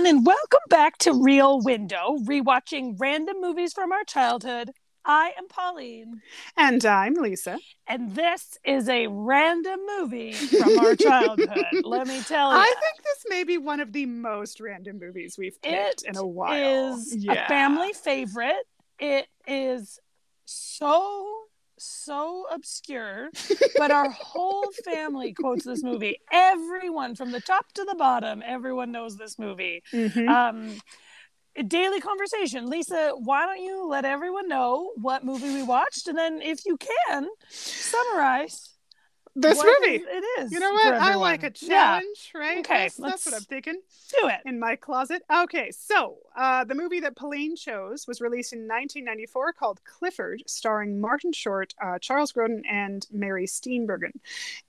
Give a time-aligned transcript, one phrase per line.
[0.00, 4.70] everyone, and welcome back to Real Window, rewatching random movies from our childhood.
[5.04, 6.22] I am Pauline.
[6.56, 7.58] And I'm Lisa.
[7.86, 11.66] And this is a random movie from our childhood.
[11.84, 12.56] Let me tell you.
[12.58, 16.16] I think this may be one of the most random movies we've picked it in
[16.16, 16.94] a while.
[16.94, 17.44] is Yeah.
[17.44, 18.64] a family favorite.
[18.98, 19.98] It is
[20.46, 21.39] so
[21.80, 23.30] so obscure,
[23.76, 26.18] but our whole family quotes this movie.
[26.32, 29.82] Everyone from the top to the bottom, everyone knows this movie.
[29.92, 30.28] Mhm.
[30.28, 30.80] um
[31.66, 36.40] daily conversation lisa why don't you let everyone know what movie we watched and then
[36.40, 38.69] if you can summarize
[39.36, 40.02] this what movie.
[40.06, 40.94] it is You know what?
[40.94, 41.54] I like a everyone.
[41.62, 42.58] Yeah, challenge, right?
[42.58, 43.80] Okay, That's, that's what I'm thinking
[44.10, 45.22] do it in my closet.
[45.32, 51.00] Okay, so uh, the movie that Pauline chose was released in 1994 called Clifford, starring
[51.00, 54.12] Martin Short, uh, Charles Grodin, and Mary Steenburgen.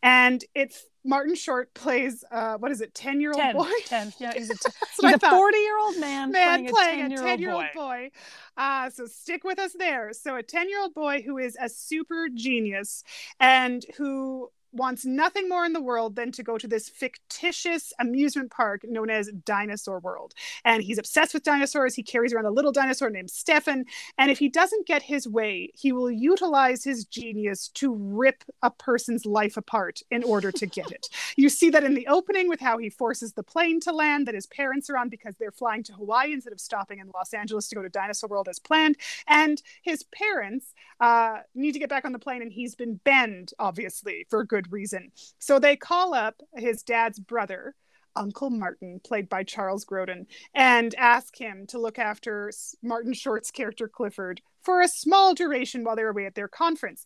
[0.04, 3.70] And it's Martin Short plays, uh, what is it, 10 year old boy?
[3.86, 4.54] 10 yeah he's a,
[5.04, 7.80] I he's a 40 year old man, man playing a 10 10 year old boy,
[7.80, 8.12] boy.
[8.58, 10.14] Uh, so stick with us there.
[10.14, 13.04] So, a 10 year old boy who is a super genius
[13.40, 18.52] and who wants nothing more in the world than to go to this fictitious amusement
[18.52, 20.34] park known as Dinosaur World.
[20.64, 21.96] And he's obsessed with dinosaurs.
[21.96, 23.86] He carries around a little dinosaur named Stefan.
[24.18, 28.72] And if he doesn't get his way, he will utilize his genius to rip a
[28.72, 31.08] person's life apart in order to get it.
[31.38, 34.36] You see that in the opening with how he forces the plane to land that
[34.36, 37.68] his parents are on because they're flying to Hawaii instead of stopping in Los Angeles
[37.70, 38.98] to go to Dinosaur World as planned.
[39.28, 43.54] And his parents uh, need to get back on the plane, and he's been banned,
[43.58, 45.12] obviously, for good reason.
[45.40, 47.76] So they call up his dad's brother.
[48.14, 52.52] Uncle Martin, played by Charles Grodin, and ask him to look after
[52.84, 57.06] Martin Short's character Clifford for a small duration while they're away at their conference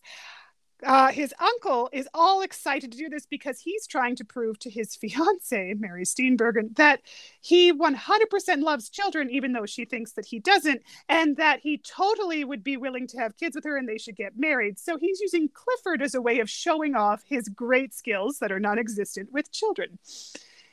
[0.84, 4.70] uh, his uncle is all excited to do this because he's trying to prove to
[4.70, 7.00] his fiancee, Mary Steenburgen, that
[7.40, 12.44] he 100% loves children, even though she thinks that he doesn't, and that he totally
[12.44, 14.78] would be willing to have kids with her and they should get married.
[14.78, 18.60] So he's using Clifford as a way of showing off his great skills that are
[18.60, 19.98] non existent with children.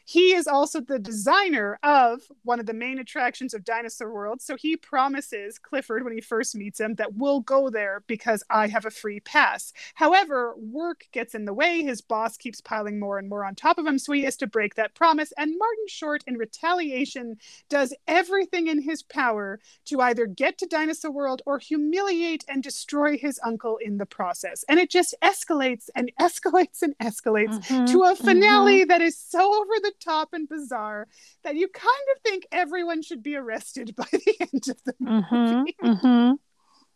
[0.05, 4.41] He is also the designer of one of the main attractions of Dinosaur World.
[4.41, 8.67] So he promises Clifford when he first meets him that we'll go there because I
[8.67, 9.73] have a free pass.
[9.95, 11.81] However, work gets in the way.
[11.83, 13.97] His boss keeps piling more and more on top of him.
[13.97, 15.31] So he has to break that promise.
[15.37, 17.37] And Martin Short, in retaliation,
[17.69, 23.17] does everything in his power to either get to Dinosaur World or humiliate and destroy
[23.17, 24.63] his uncle in the process.
[24.67, 28.23] And it just escalates and escalates and escalates Mhm, to a mhm.
[28.23, 31.07] finale that is so over the top and bizarre
[31.43, 35.75] that you kind of think everyone should be arrested by the end of the movie.
[35.81, 36.37] Mhm, mhm,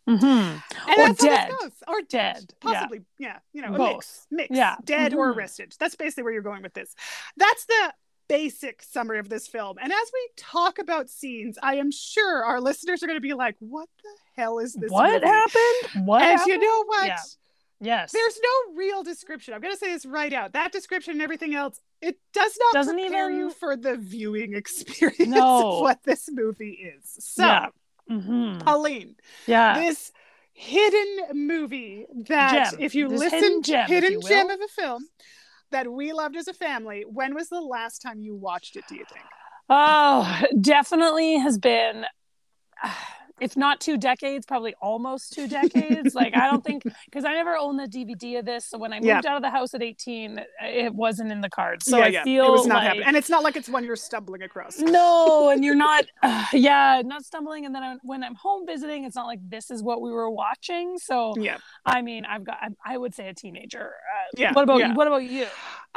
[0.08, 0.62] mhm.
[0.88, 1.50] And Or that's how this dead.
[1.88, 2.54] Or Dead, dead.
[2.64, 2.72] yeah.
[2.72, 3.38] Possibly, yeah.
[3.52, 3.96] You know, a Both.
[3.96, 4.26] mix.
[4.30, 4.56] Mix.
[4.56, 4.76] Yeah.
[4.84, 5.36] Dead or Mhm.
[5.36, 5.74] arrested.
[5.78, 6.94] That's basically where you're going with this.
[7.36, 7.94] That's the
[8.28, 9.78] basic summary of this film.
[9.80, 13.32] And as we talk about scenes, I am sure our listeners are going to be
[13.34, 14.10] like, what the
[14.42, 14.90] hell is this?
[14.90, 15.26] what movie?
[15.26, 16.48] happened what and happened?
[16.54, 17.06] you know what?
[17.06, 17.16] Yeah.
[17.80, 19.54] yes There's no real description.
[19.54, 20.52] I'm going to say this right out.
[20.52, 24.54] That description and everything else, it does not Doesn't prepare even- you for the viewing
[24.62, 25.76] experience No.
[25.76, 27.16] of what this movie is.
[27.24, 27.68] So, Yeah.
[28.10, 28.64] Mhm.
[28.64, 29.16] Pauline,
[29.46, 30.12] yeah this
[30.54, 32.80] hidden movie that, Gem.
[32.80, 35.06] if you This listen hidden to gem, hidden gem of a film
[35.70, 38.84] that we loved as a family, when was the last time you watched it?
[38.88, 39.24] Do you think?
[39.68, 42.06] Oh, definitely has been,
[43.40, 46.14] if not two decades, probably almost two decades.
[46.14, 48.66] like, I don't think, because I never owned the DVD of this.
[48.66, 49.20] So when I moved Yeah.
[49.26, 51.86] out of the house at 18, it wasn't in the cards.
[51.86, 52.24] So yeah, I yeah.
[52.24, 54.78] feel it was not like, happening, and it's not like it's one you're stumbling across.
[54.78, 57.66] no, and you're not, uh, yeah, not stumbling.
[57.66, 60.30] And then I, when I'm home visiting, it's not like this is what we were
[60.30, 60.98] watching.
[60.98, 61.58] So, Yeah.
[61.84, 63.86] I mean, I've got, I, I would say a teenager.
[63.86, 64.94] Uh, Yeah, What about.
[64.96, 65.46] What about you?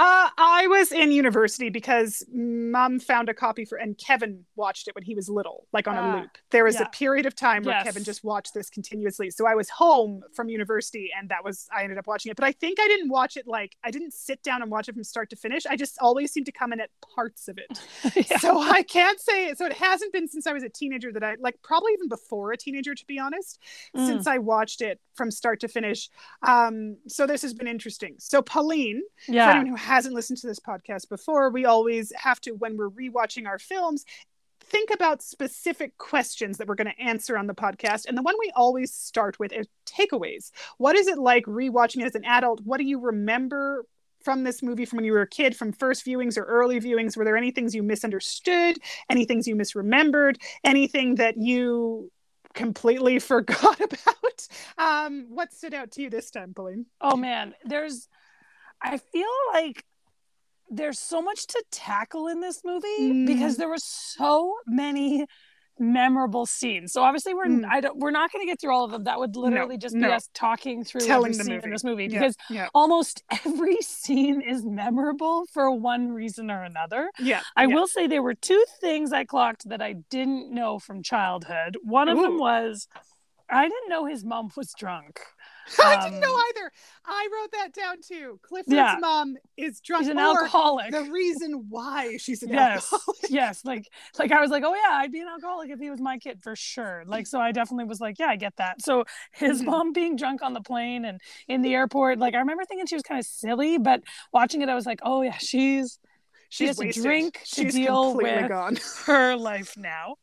[0.02, 4.96] Uh, I was in university because mom found a copy for, and Kevin watched it
[4.96, 6.32] when he was little, like on Ah, a loop.
[6.50, 6.84] There was yeah.
[6.88, 7.84] a period of time where Yes.
[7.84, 9.30] Kevin just watched this continuously.
[9.30, 12.36] So I was home from university and that was, I ended up watching it.
[12.36, 14.96] But I think I didn't watch it like, I didn't sit down and watch it
[14.96, 15.68] from start to finish.
[15.68, 17.80] I just always seem to come in at parts of it.
[18.32, 18.40] Yeah.
[18.40, 21.36] So I can't say, so it hasn't been since I was a teenager that I,
[21.40, 23.60] like probably even before a teenager, to be honest,
[23.96, 24.08] Mm.
[24.08, 26.10] since I watched it from start to finish.
[26.42, 28.16] Um, so this has been interesting.
[28.20, 29.02] So Pauline,
[29.46, 32.90] for anyone who hasn't listened to this podcast before, we always have to, when we're
[32.90, 34.06] rewatching our films,
[34.64, 38.06] think about specific questions that we're going to answer on the podcast.
[38.08, 40.52] And the one we always start with is takeaways.
[40.78, 42.62] What is it like rewatching it as an adult?
[42.64, 43.86] What do you remember
[44.24, 47.18] from this movie from when you were a kid, from first viewings or early viewings?
[47.18, 48.78] Were there any things you misunderstood?
[49.10, 50.38] Any things you misremembered?
[50.64, 52.12] Anything that you
[52.54, 54.48] completely forgot about?
[54.78, 56.86] Um, what stood out to you this time, Pauline?
[57.00, 58.08] Oh man, there's
[58.82, 59.86] I feel like
[60.70, 63.26] there's so much to tackle in this movie Mm.
[63.28, 65.26] because there were so many
[65.82, 66.94] memorable scenes.
[66.94, 67.66] So obviously we're Mm.
[67.70, 69.04] I don't we're not going to get through all of them.
[69.06, 70.12] That would literally just be no.
[70.12, 71.66] us talking through Telling every the scene movie.
[71.66, 76.64] in this movie Yeah, because yeah, almost every scene is memorable for one reason or
[76.64, 77.10] another.
[77.20, 77.42] yeah.
[77.58, 77.76] I yeah.
[77.76, 81.78] will say there were two things I clocked that I didn't know from childhood.
[81.84, 82.88] One of them was
[83.50, 85.20] I didn't know his mom was drunk.
[85.84, 86.72] I didn't know um, either.
[87.06, 88.40] I wrote that down too.
[88.44, 88.96] Clifford's Yeah.
[89.00, 90.04] mom is drunk.
[90.04, 90.92] He's an alcoholic.
[90.92, 93.30] The reason why she's an yes alcoholic.
[93.30, 93.88] yes like
[94.20, 96.40] like i was like oh yeah i'd be an alcoholic if he was my kid
[96.42, 99.04] for sure like so i definitely was like yeah i get that so
[99.34, 99.66] his Mhm.
[99.66, 102.96] mom being drunk on the plane and in the airport like i remember thinking she
[102.96, 104.02] was kind of silly but
[104.34, 106.00] watching it i was like oh yeah she's
[106.50, 107.04] She has wasted.
[107.04, 108.78] drink to She's deal with- gone.
[109.06, 110.16] her life now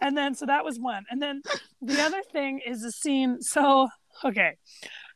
[0.00, 1.42] and then so that was one and then
[1.82, 3.88] the other thing is a scene so
[4.24, 4.56] okay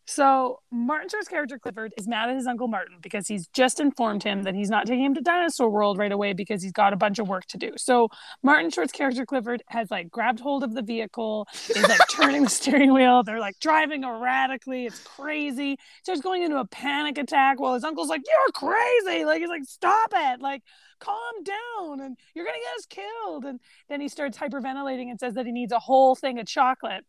[0.05, 4.23] so Martin Short's character Clifford is mad at his uncle Martin because he's just informed
[4.23, 6.97] him that he's not taking him to Dinosaur World right away because he's got a
[6.97, 7.73] bunch of work to do.
[7.77, 8.09] So
[8.43, 12.51] Martin Short's character Clifford has like grabbed hold of the vehicle, is like turning the
[12.51, 13.23] steering wheel.
[13.23, 14.87] They're like driving erratically.
[14.87, 15.79] It's crazy.
[16.03, 19.65] Starts going into a panic attack while his uncle's like, "You're crazy!" Like he's like,
[19.65, 20.63] "Stop it!" Like
[20.99, 23.59] calm down and you're gonna get us killed and
[23.89, 27.05] then he starts hyperventilating and says that he needs a whole thing of chocolate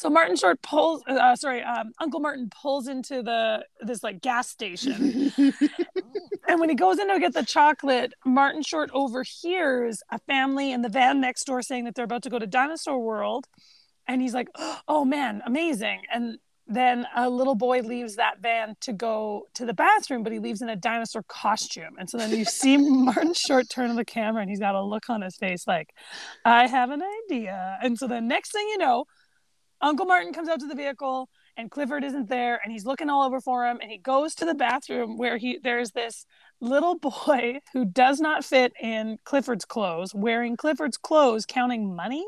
[0.00, 4.48] so martin short pulls uh, sorry um, uncle martin pulls into the this like gas
[4.48, 5.30] station
[6.48, 10.80] and when he goes in to get the chocolate martin short overhears a family in
[10.80, 13.46] the van next door saying that they're about to go to dinosaur world
[14.08, 14.48] and he's like
[14.88, 19.74] oh man amazing and then a little boy leaves that van to go to the
[19.74, 21.96] bathroom, but he leaves in a dinosaur costume.
[21.98, 24.82] And so then you see Martin Short turn to the camera and he's got a
[24.82, 25.88] look on his face like,
[26.44, 27.76] I have an idea.
[27.82, 29.06] And so the next thing you know,
[29.82, 33.22] Uncle Martin comes out to the vehicle and Clifford isn't there and he's looking all
[33.22, 36.26] over for him and he goes to the bathroom where he there's this
[36.60, 42.24] little boy who does not fit in Clifford's clothes wearing Clifford's clothes counting money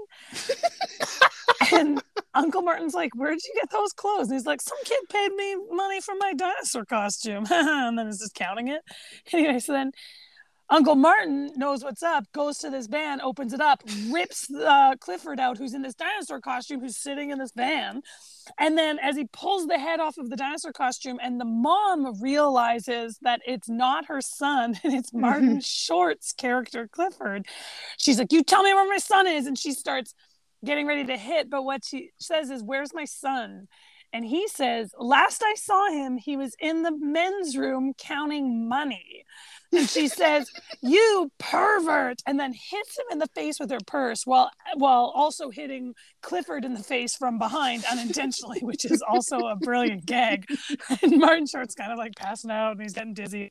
[1.72, 2.02] and
[2.34, 4.28] Uncle Martin's like, Where'd you get those clothes?
[4.28, 7.46] And he's like, Some kid paid me money for my dinosaur costume.
[7.50, 8.82] and then he's just counting it.
[9.32, 9.92] Anyway, so then
[10.70, 15.38] Uncle Martin knows what's up, goes to this van, opens it up, rips uh, Clifford
[15.38, 18.00] out, who's in this dinosaur costume, who's sitting in this van.
[18.58, 22.20] And then as he pulls the head off of the dinosaur costume, and the mom
[22.22, 27.46] realizes that it's not her son, and it's Martin Short's character, Clifford,
[27.98, 29.46] she's like, You tell me where my son is.
[29.46, 30.14] And she starts
[30.64, 31.50] getting ready to hit.
[31.50, 33.68] But what she says is, Where's my son?
[34.12, 39.24] And he says, Last I saw him, he was in the men's room counting money.
[39.72, 40.50] And she says,
[40.82, 45.50] You pervert, and then hits him in the face with her purse while while also
[45.50, 50.46] hitting Clifford in the face from behind unintentionally, which is also a brilliant gag.
[51.02, 53.50] And Martin Short's kind of like passing out and he's getting dizzy.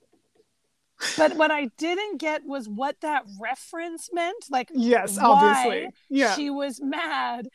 [1.18, 4.46] But what I didn't get was what that reference meant.
[4.50, 5.90] Like yes, obviously.
[6.10, 6.36] Yeah.
[6.36, 7.48] she was mad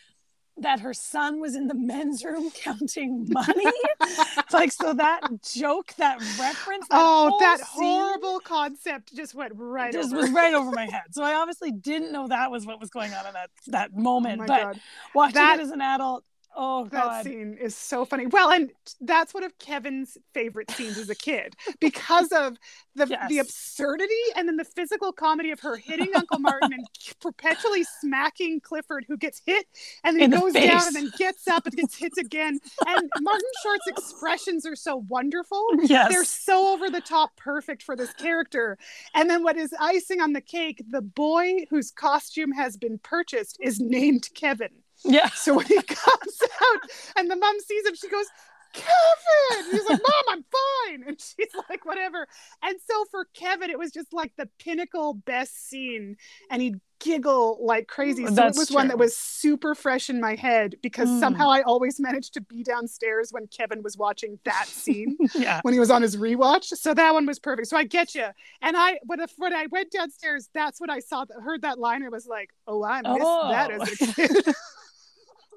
[0.59, 3.65] that her son was in the men's room counting money.
[4.01, 9.93] It's like so that joke, that reference, that oh, that horrible concept just went right
[9.93, 10.23] just over.
[10.23, 11.13] was right over my head.
[11.13, 14.01] So I obviously didn't know that was what was going on in that that Oh
[14.01, 14.39] moment.
[14.39, 14.81] my but god.
[15.15, 16.25] watching That- it as an adult,
[16.57, 17.25] oh That god.
[17.25, 18.27] scene is so funny.
[18.27, 22.57] Well, and that's one of Kevin's favorite scenes as a kid because of
[22.95, 26.87] the the absurdity and then the physical comedy of her hitting Uncle Martin and
[27.21, 29.67] perpetually smacking Clifford, who gets hit
[30.05, 32.61] and then In the goes down and then gets up and gets hit again.
[32.87, 35.65] And Martin Short's expressions are so wonderful.
[35.83, 36.09] Yes.
[36.09, 38.79] They're so over the top perfect for this character.
[39.15, 43.59] And then what is icing on the cake, the boy whose costume has been purchased
[43.61, 44.71] is named Kevin.
[45.07, 45.29] Yeah.
[45.31, 48.27] So when he comes out and the mom sees him, she goes,
[48.73, 49.71] Kevin!
[49.73, 51.05] He's like, Mom, I'm fine.
[51.09, 52.27] And she's like, whatever.
[52.63, 56.17] And so for Kevin, it was just like the pinnacle best scene.
[56.51, 58.27] And he'd giggle like crazy.
[58.27, 61.21] So That's it was one that was super fresh in my head because Mm.
[61.21, 65.61] somehow I always managed to be downstairs when Kevin was watching that scene Yeah.
[65.63, 66.65] when he was on his rewatch.
[66.65, 67.69] So that one was perfect.
[67.69, 68.27] So I get you.
[68.63, 71.25] And I when if, when I went downstairs, that's what I saw.
[71.25, 72.03] That heard that line.
[72.03, 73.83] I was like, oh, I missed that Oh.
[73.83, 74.55] as a kid.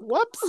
[0.01, 0.39] Whoops.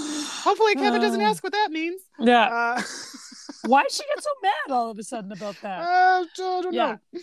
[0.44, 1.24] Hopefully Kevin doesn't Oh.
[1.26, 2.00] ask what that means.
[2.18, 2.46] Yeah.
[2.46, 2.82] Uh,
[3.66, 5.80] Why did she get so mad all of a sudden about that?
[5.80, 6.96] uh, I don't Yeah.
[7.12, 7.20] know.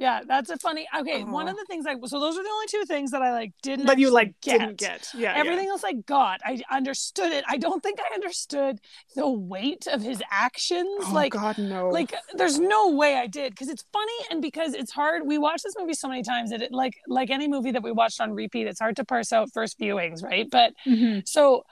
[0.00, 0.88] Yeah, that's a funny.
[0.98, 1.50] Okay, one Oh.
[1.50, 3.84] of the things I so those are the only two things that I like didn't.
[3.84, 4.58] But you like get.
[4.60, 5.08] didn't get.
[5.14, 5.34] Yeah.
[5.36, 6.40] Everything else I got.
[6.42, 7.44] I understood it.
[7.46, 8.80] I don't think I understood
[9.14, 11.04] the weight of his actions.
[11.06, 11.90] Oh like, God, no.
[11.90, 15.26] like there's no way I did because it's funny and because it's hard.
[15.26, 17.92] We watched this movie so many times that it like like any movie that we
[17.92, 20.48] watched on repeat, it's hard to parse out first viewings, right?
[20.50, 21.28] But Mhm.
[21.28, 21.66] so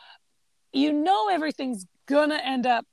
[0.71, 2.85] you know everything's gonna end up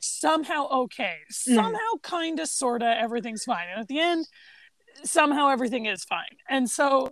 [0.00, 1.18] somehow okay.
[1.30, 1.54] Mm.
[1.54, 3.66] Somehow, kind of, sort of, everything's fine.
[3.70, 4.26] And at the end,
[5.04, 6.36] somehow everything is fine.
[6.48, 7.10] And so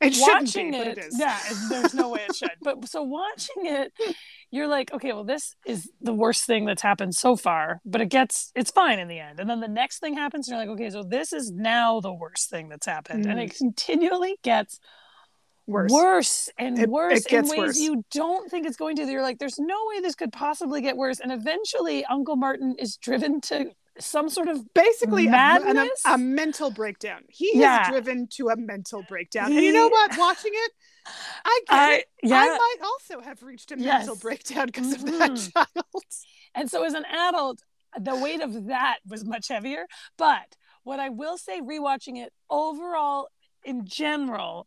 [0.00, 1.18] It watching be, it, but it is.
[1.18, 1.38] yeah,
[1.70, 2.50] there's no way it should.
[2.62, 3.92] But so watching it,
[4.50, 8.08] you're like, okay, well, this is the worst thing that's happened so far, but it
[8.08, 9.40] gets, it's fine in the end.
[9.40, 12.12] And then the next thing happens, and you're like, okay, so this is now the
[12.12, 13.56] worst thing that's happened, and it mm.
[13.58, 14.78] continually gets
[15.66, 15.90] Worse.
[15.92, 17.78] worse, and It- worse it gets in ways worse.
[17.78, 19.04] you don't think it's going to.
[19.04, 21.20] You're like, there's no way this could possibly get worse.
[21.20, 26.02] And eventually, Uncle Martin is driven to some sort of Basically, a, an- Madness?
[26.06, 27.22] a, mental breakdown.
[27.28, 27.82] He Yeah.
[27.82, 29.46] is driven to a mental breakdown.
[29.52, 30.16] and you know what?
[30.16, 30.72] Watching it,
[31.44, 32.04] I I it.
[32.22, 32.36] yeah.
[32.42, 35.52] I might also have reached a mental breakdown because of that Mhm.
[35.52, 35.84] child.
[36.54, 37.60] And so as an adult,
[38.00, 39.86] the weight of that was much heavier.
[40.16, 43.28] But what I will say, rewatching it overall,
[43.64, 44.66] in general,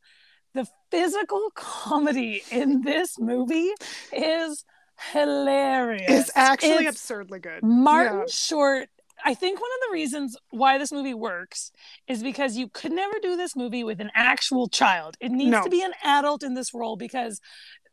[0.53, 3.71] the physical comedy in this movie
[4.13, 4.63] is
[5.11, 6.03] hilarious.
[6.07, 7.63] It's actually It's absurdly good.
[7.63, 8.25] Martin Yeah.
[8.29, 8.89] Short.
[9.23, 11.71] I think one of the reasons why this movie works
[12.07, 15.15] is because you could never do this movie with an actual child.
[15.19, 15.63] It needs No.
[15.63, 17.39] to be an adult in this role because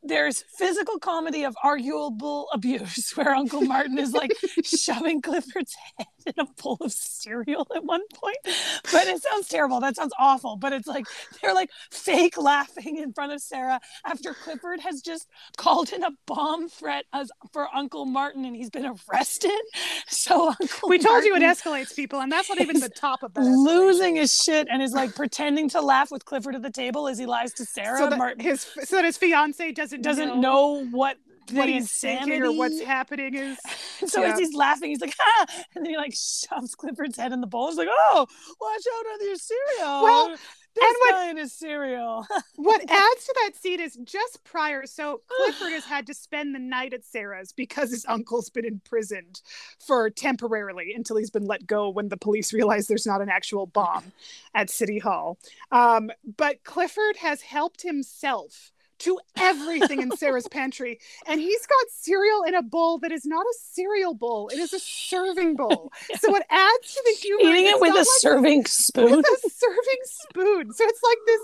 [0.03, 6.35] there's physical comedy of arguable abuse where Uncle Martin is like shoving Clifford's head in
[6.39, 8.37] a bowl of cereal at one point.
[8.93, 9.81] But it sounds terrible.
[9.81, 10.57] That sounds awful.
[10.57, 11.07] But it's like
[11.41, 15.27] they're like fake laughing in front of Sarah after Clifford has just
[15.57, 19.51] called in a bomb threat as for Uncle Martin and he's been arrested.
[20.09, 23.35] So Uncle We told you it escalates people, and that's not even the top of
[23.35, 23.41] that.
[23.43, 27.19] losing his shit and is like pretending to laugh with Clifford at the table as
[27.19, 27.99] he lies to Sarah.
[27.99, 31.17] so that Martin his so that his fiance doesn't doesn't know what
[31.53, 33.59] what he's thinking or what's happening is.
[34.07, 34.33] so yeah.
[34.33, 37.47] as he's laughing, he's like, ah, and then he like shoves Clifford's head in the
[37.47, 37.69] bowl.
[37.69, 38.27] He's like, oh,
[38.61, 40.03] watch out on your cereal.
[40.03, 42.27] Well, this and what- guy and his cereal.
[42.57, 44.85] What adds to that scene is just prior.
[44.85, 49.41] So Clifford has had to spend the night at Sarah's because his uncle's been imprisoned
[49.79, 53.67] for temporarily until he's been let go when the police realize there's not an actual
[53.67, 54.13] bomb
[54.55, 55.39] at City Hall.
[55.71, 62.43] Um, but Clifford has helped himself to everything in Sarah's pantry, and he's got cereal
[62.45, 65.93] in a bowl that is not a cereal bowl; it is a serving bowl.
[66.19, 67.51] So it adds to the humor.
[67.51, 69.11] Eating it with a like serving spoon.
[69.17, 70.73] with a serving spoon.
[70.73, 71.41] So it's like this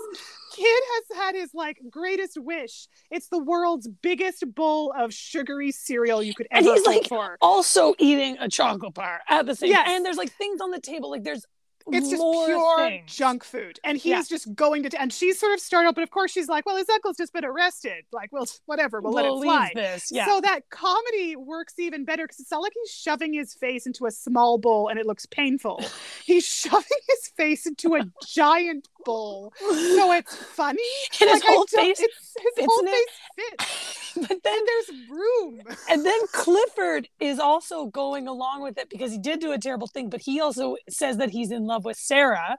[0.55, 2.87] kid has had his like greatest wish.
[3.11, 7.37] It's the world's biggest bowl of sugary cereal you could ever And he's like, for.
[7.41, 9.87] also eating a chocolate bar at the same Yes.
[9.91, 11.09] And there's like things on the table.
[11.11, 11.45] Like there's
[11.91, 13.13] It's just pure things.
[13.15, 13.79] junk food.
[13.83, 14.23] And he's Yeah.
[14.27, 16.89] just going to, and she's sort of startled, but of course she's like, well, his
[16.89, 18.05] uncle's just been arrested.
[18.11, 19.71] Like, well, whatever, we'll, let it fly.
[19.75, 20.11] this.
[20.11, 20.25] Yeah.
[20.25, 24.05] So that comedy works even better because it's not like he's shoving his face into
[24.07, 25.83] a small bowl and it looks painful.
[26.25, 29.53] he's shoving his face into a giant bowl.
[29.61, 30.79] So it's funny.
[31.21, 32.91] and his Like, I whole face It's, his whole it.
[32.91, 34.13] face fits.
[34.29, 35.61] but then And there's room.
[35.89, 39.87] and then Clifford is also going along with it because he did do a terrible
[39.87, 42.57] thing, but he also says that he's in love with Sarah,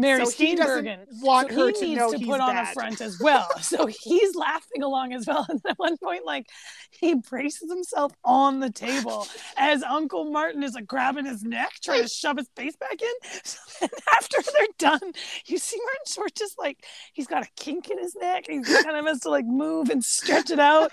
[0.00, 1.06] Mary So Steenburgen.
[1.20, 3.46] want so her he to needs know to he's put on a front as well.
[3.60, 5.46] so he's laughing along as well.
[5.50, 6.46] And at one point, like
[6.90, 9.26] he braces himself on the table
[9.56, 13.08] as Uncle Martin is like grabbing his neck, trying to shove his face back in.
[13.42, 15.12] So then after they're done,
[15.46, 18.44] you see Martin Short just like he's got a kink in his neck.
[18.48, 20.92] He kind of has to like move and stretch it out.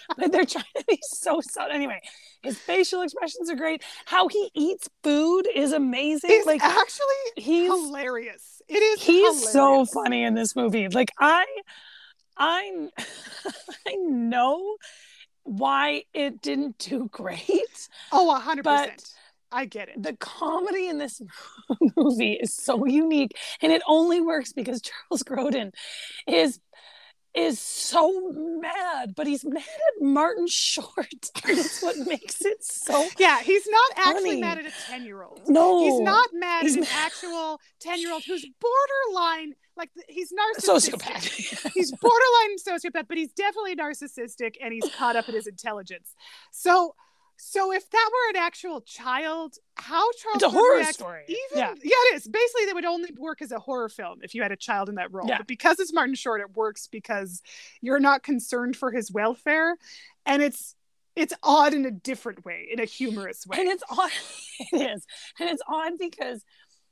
[0.16, 1.72] but they're trying to be so subtle.
[1.72, 2.00] Anyway,
[2.42, 3.82] his facial expressions are great.
[4.06, 6.30] How he eats food is amazing.
[6.32, 7.06] It's like actually
[7.36, 8.62] he's hilarious.
[8.68, 10.88] It is he's so funny in this movie.
[10.88, 11.44] Like I
[12.36, 12.88] I
[13.86, 14.76] I know
[15.44, 17.88] why it didn't do great.
[18.10, 19.12] Oh, a hundred percent.
[19.54, 20.02] I get it.
[20.02, 21.20] The comedy in this
[21.96, 25.72] movie is so unique and it only works because Charles Grodin
[26.26, 26.58] is
[27.34, 31.06] is so mad, but he's mad at Martin Short.
[31.46, 34.40] That's what makes it so Yeah, he's not actually Funny.
[34.40, 35.40] mad at a 10 year old.
[35.48, 40.32] no He's not mad He's at an actual 10 year old who's borderline, like, he's
[40.32, 40.92] narcissistic.
[41.00, 41.72] sociopath.
[41.74, 46.14] He's borderline sociopath, but he's definitely narcissistic and he's caught up in his intelligence.
[46.50, 46.94] So,
[47.44, 51.24] so if that were an actual child, how Charles It's a horror react- story.
[51.26, 51.74] Even Yeah.
[51.82, 51.90] yeah.
[52.12, 52.28] it is.
[52.28, 54.94] Basically, they would only work as a horror film if you had a child in
[54.94, 55.26] that role.
[55.26, 55.38] Yeah.
[55.38, 57.42] But because it's Martin Short, it works because
[57.80, 59.76] you're not concerned for his welfare,
[60.24, 60.76] and it's
[61.16, 63.58] it's odd in a different way, in a humorous way.
[63.58, 64.10] And it's odd.
[64.72, 65.04] It is.
[65.40, 66.44] And it's odd because,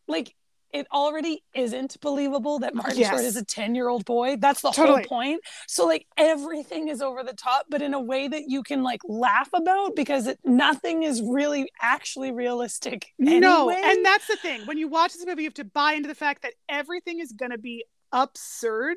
[0.08, 0.34] like,
[0.72, 4.36] it already isn't believable that Martin Short is a 10 year old boy.
[4.36, 5.00] That's the Totally.
[5.00, 5.40] whole point.
[5.66, 9.00] So, like, everything is over the top, but in a way that you can, like,
[9.08, 13.06] laugh about because it, nothing is really actually realistic.
[13.18, 14.62] No, and that's the thing.
[14.66, 17.32] When you watch this movie, you have to buy into the fact that everything is
[17.32, 18.96] going to be absurd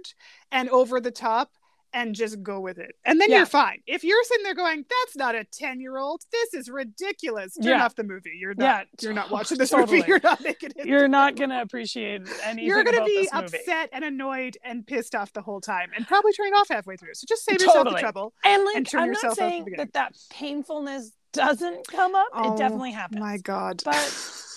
[0.52, 1.52] and over the top.
[1.94, 2.96] And just go with it.
[3.06, 3.38] And then Yeah.
[3.38, 3.80] you're fine.
[3.88, 7.66] If you're sitting there going, that's not a 10 year old, this is ridiculous, turn
[7.66, 7.86] Yeah.
[7.86, 8.32] off the movie.
[8.36, 9.98] You're not, Yeah, you're not watching this totally.
[9.98, 10.08] movie.
[10.14, 10.86] You're not making it.
[10.86, 12.66] You're not gonna appreciate anything.
[12.66, 16.34] You're going to be upset and annoyed and pissed off the whole time and probably
[16.34, 17.14] turning off halfway through.
[17.14, 18.34] So just save yourself the trouble.
[18.44, 22.28] And like, and turn I'm yourself not saying that that painfulness doesn't come up.
[22.34, 23.20] Oh, it definitely happens.
[23.20, 23.82] My God.
[23.84, 23.98] But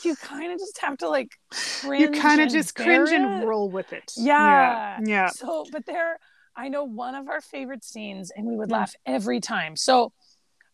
[0.03, 1.31] you kind of just have to like
[1.81, 2.03] cringe.
[2.17, 3.15] you kind of just cringe it.
[3.21, 4.13] and roll with it.
[4.17, 4.99] Yeah.
[5.01, 5.05] Yeah.
[5.07, 5.29] Yeah.
[5.31, 6.19] So, but there,
[6.57, 9.77] I know one of our favorite scenes, and we would laugh every time.
[9.77, 10.13] So,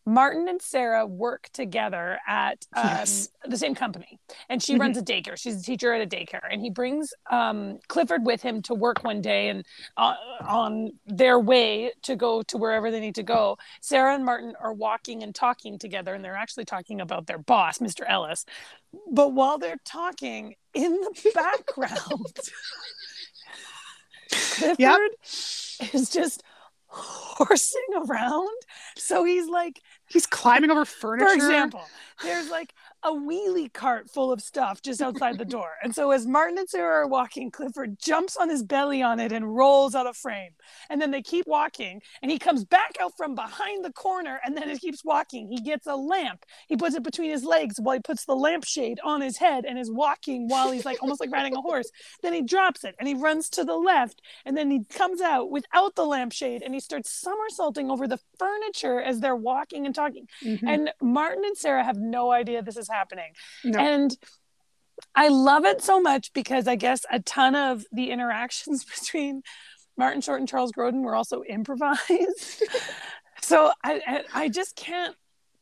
[0.05, 3.29] Martin and Sarah work together at um, Yes.
[3.45, 4.79] the same company, and she Mhm.
[4.79, 5.37] runs a daycare.
[5.37, 9.03] She's a teacher at a daycare, and he brings um, Clifford with him to work
[9.05, 13.57] one day, and uh, on their way to go to wherever they need to go,
[13.79, 17.77] Sarah and Martin are walking and talking together, and they're actually talking about their boss,
[17.79, 18.03] Mr.
[18.05, 18.45] Ellis.
[19.09, 22.41] But while they're talking, in the background,
[24.29, 25.11] Clifford
[25.93, 26.43] is just
[26.87, 28.49] horsing around.
[28.95, 31.27] So he's like, He's climbing over furniture.
[31.27, 31.83] for example,
[32.23, 35.71] there's like a wheelie cart full of stuff just outside the door.
[35.83, 39.31] And so as Martin and Sarah are walking, Clifford jumps on his belly on it
[39.31, 40.51] and rolls out of frame.
[40.89, 44.55] And then they keep walking and he comes back out from behind the corner and
[44.55, 45.47] then he keeps walking.
[45.49, 46.45] He gets a lamp.
[46.67, 49.77] He puts it between his legs while he puts the lampshade on his head and
[49.77, 51.89] is walking while he's like almost like riding a horse.
[52.21, 55.51] Then he drops it and he runs to the left and then he comes out
[55.51, 60.27] without the lampshade and he starts somersaulting over the furniture as they're walking and talking.
[60.41, 60.59] Mhm.
[60.65, 63.33] And Martin and Sarah have no idea this is happening.
[63.63, 63.79] No.
[63.79, 64.15] And
[65.15, 69.41] I love it so much because I guess a ton of the interactions between
[69.97, 72.63] Martin Short and Charles Grodin were also improvised.
[73.41, 75.15] so I, I just can't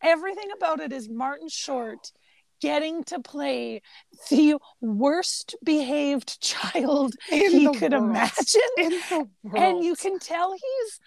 [0.04, 2.12] everything about it is Martin Short
[2.60, 3.82] getting to play
[4.30, 8.10] the worst behaved child In he could world.
[8.10, 8.62] imagine.
[8.78, 9.56] In the world.
[9.56, 11.00] And you can tell he's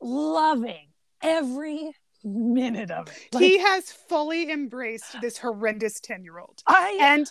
[0.00, 0.88] loving
[1.22, 1.92] every
[2.24, 3.38] minute of it.
[3.38, 6.62] he has fully embraced this horrendous 10 year old.
[6.66, 7.30] I And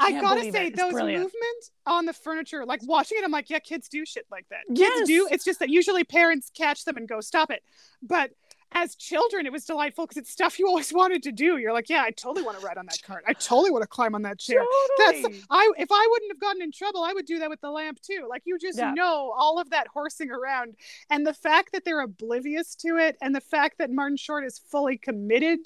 [0.00, 0.76] I gotta say, it.
[0.76, 1.24] Those brilliant.
[1.24, 4.60] movements on the furniture, like watching it, I'm like, yeah, kids do shit like that.
[4.68, 5.06] Kids Yes.
[5.08, 5.28] do.
[5.30, 7.62] It's just that usually parents catch them and go, stop it.
[8.00, 8.30] But
[8.72, 11.56] as children, it was delightful because it's stuff you always wanted to do.
[11.56, 13.24] You're like, yeah, I totally want to ride on that cart.
[13.26, 14.60] I totally want to climb on that chair.
[14.98, 15.22] Totally.
[15.22, 17.70] That's I if I wouldn't have gotten in trouble, I would do that with the
[17.70, 18.26] lamp too.
[18.28, 18.92] Like you just Yeah.
[18.92, 20.76] know all of that horsing around.
[21.10, 24.58] And the fact that they're oblivious to it and the fact that Martin Short is
[24.58, 25.60] fully committed,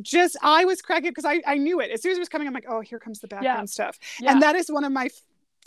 [0.00, 1.90] just I was cracking because I, I knew it.
[1.90, 3.98] As soon as it was coming, I'm like, oh, here comes the background stuff.
[4.20, 4.32] Yeah.
[4.32, 5.08] And that is one of my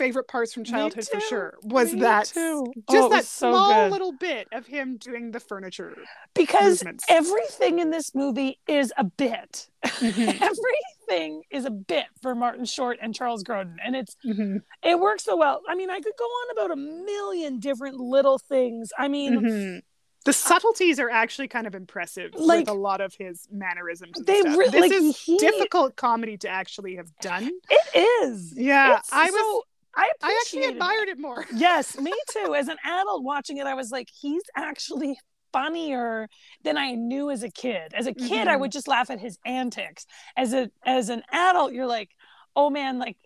[0.02, 1.58] favorite parts from childhood for sure.
[1.64, 2.66] Was Me that too.
[2.90, 3.92] just Oh, that so small good.
[3.92, 5.96] little bit of him doing the furniture
[6.34, 7.06] because movements.
[7.08, 9.70] everything in this movie is a bit.
[9.86, 10.42] Mhm.
[10.42, 14.62] everything is a bit for Martin Short and Charles Grodin, and it's Mhm.
[14.84, 15.62] it works so well.
[15.68, 18.92] I mean, I could go on about a million different little things.
[18.98, 19.82] I mean, Mhm.
[20.24, 24.20] The subtleties are actually kind of impressive Like- with a lot of his mannerisms.
[24.24, 27.50] They re- this like is he, difficult comedy to actually have done.
[27.72, 28.54] It is.
[28.56, 29.64] Yeah, It's I was.
[29.96, 30.74] I I actually appreciated it.
[30.74, 31.46] admired it more.
[31.56, 32.56] Yes, me too.
[32.56, 35.18] As an adult watching it, I was like, he's actually
[35.54, 36.30] funnier
[36.64, 37.94] than I knew as a kid.
[37.94, 38.60] As a kid, I Mhm.
[38.62, 40.06] would just laugh at his antics.
[40.38, 42.10] As a as an adult, you're like,
[42.56, 43.18] oh man, like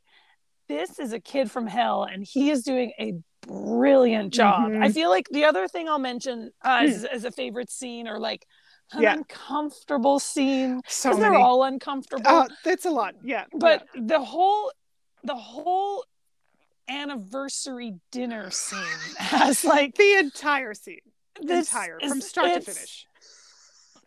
[0.68, 3.14] this is a kid from hell, and he is doing a
[3.46, 4.72] brilliant job.
[4.72, 4.84] Mhm.
[4.84, 8.18] I feel like the other thing I'll mention uh, as, as a favorite scene or
[8.20, 8.44] like
[8.92, 9.14] an Yeah.
[9.14, 13.14] uncomfortable scene So they're all uncomfortable Oh, that's a lot.
[13.24, 14.72] Yeah, but the whole
[15.24, 16.04] the whole
[16.88, 18.80] anniversary dinner scene
[19.18, 21.00] has like the entire scene,
[21.42, 23.06] this entire is- from start to finish.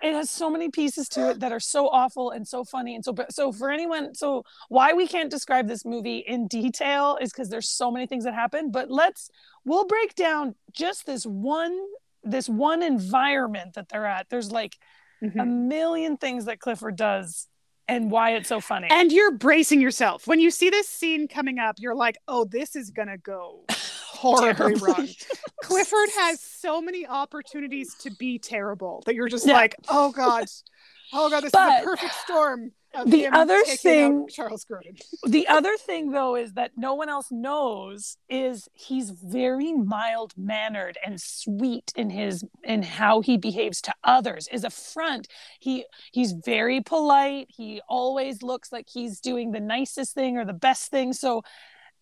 [0.03, 3.05] it has so many pieces to it that are so awful and so funny and
[3.05, 7.33] so but so for anyone so why we can't describe this movie in detail is
[7.33, 9.29] because there's so many things that happen but let's
[9.65, 11.77] we'll break down just this one
[12.23, 14.77] this one environment that they're at there's like
[15.21, 15.67] a Mhm.
[15.67, 17.49] million things that clifford does
[17.89, 21.59] and why it's so funny And you're bracing yourself when you see this scene coming
[21.59, 21.77] up.
[21.79, 25.09] You're like, "Oh, this is gonna go horribly wrong."
[25.63, 29.55] Clifford has so many opportunities to be terrible that you're just Yeah.
[29.55, 30.45] like, "Oh God,
[31.13, 32.73] oh God, this But is a perfect storm."
[33.07, 35.01] The other thing- Charles Grodin.
[35.27, 40.99] the other thing though is that no one else knows is he's very mild mannered
[41.05, 45.29] and sweet in his in how he behaves to others is a front.
[45.61, 47.49] He he's very polite.
[47.51, 51.13] He always looks like he's doing the nicest thing or the best thing.
[51.13, 51.43] So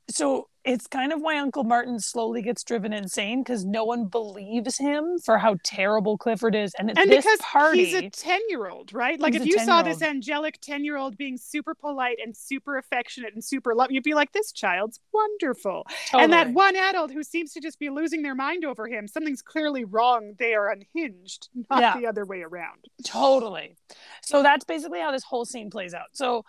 [0.08, 4.76] so it's kind of why Uncle Martin slowly gets driven insane because no one believes
[4.78, 8.68] him for how terrible Clifford is, and, and this because party, he's a 10 year
[8.68, 12.36] old right like if you saw this angelic 10 year old being super polite and
[12.36, 17.12] super affectionate and super love you'd be like this child's wonderful and that one adult
[17.12, 20.70] who seems to just be losing their mind over him something's clearly wrong they are
[20.70, 21.98] unhinged not Yeah.
[22.00, 23.76] the other way around Totally.
[24.22, 26.08] So that's basically how this whole scene plays out.
[26.12, 26.44] So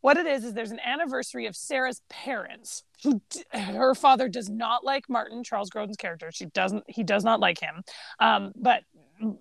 [0.00, 3.20] what it is is there's an anniversary of Sarah's parents who
[3.52, 6.30] her father does not like Martin Charles Grodin's character.
[6.32, 7.82] She doesn't he does not like him.
[8.18, 8.82] Um but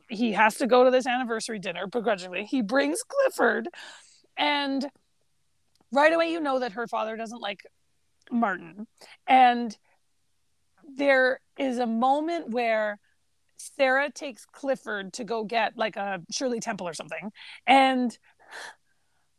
[0.09, 2.45] he has to go to this anniversary dinner begrudgingly.
[2.45, 3.69] He brings Clifford
[4.37, 4.85] and
[5.91, 7.61] right away you know that her father doesn't like
[8.31, 8.87] Martin.
[9.27, 9.77] And
[10.95, 12.99] there is a moment where
[13.57, 17.31] Sarah takes Clifford to go get like a Shirley Temple or something,
[17.67, 18.17] and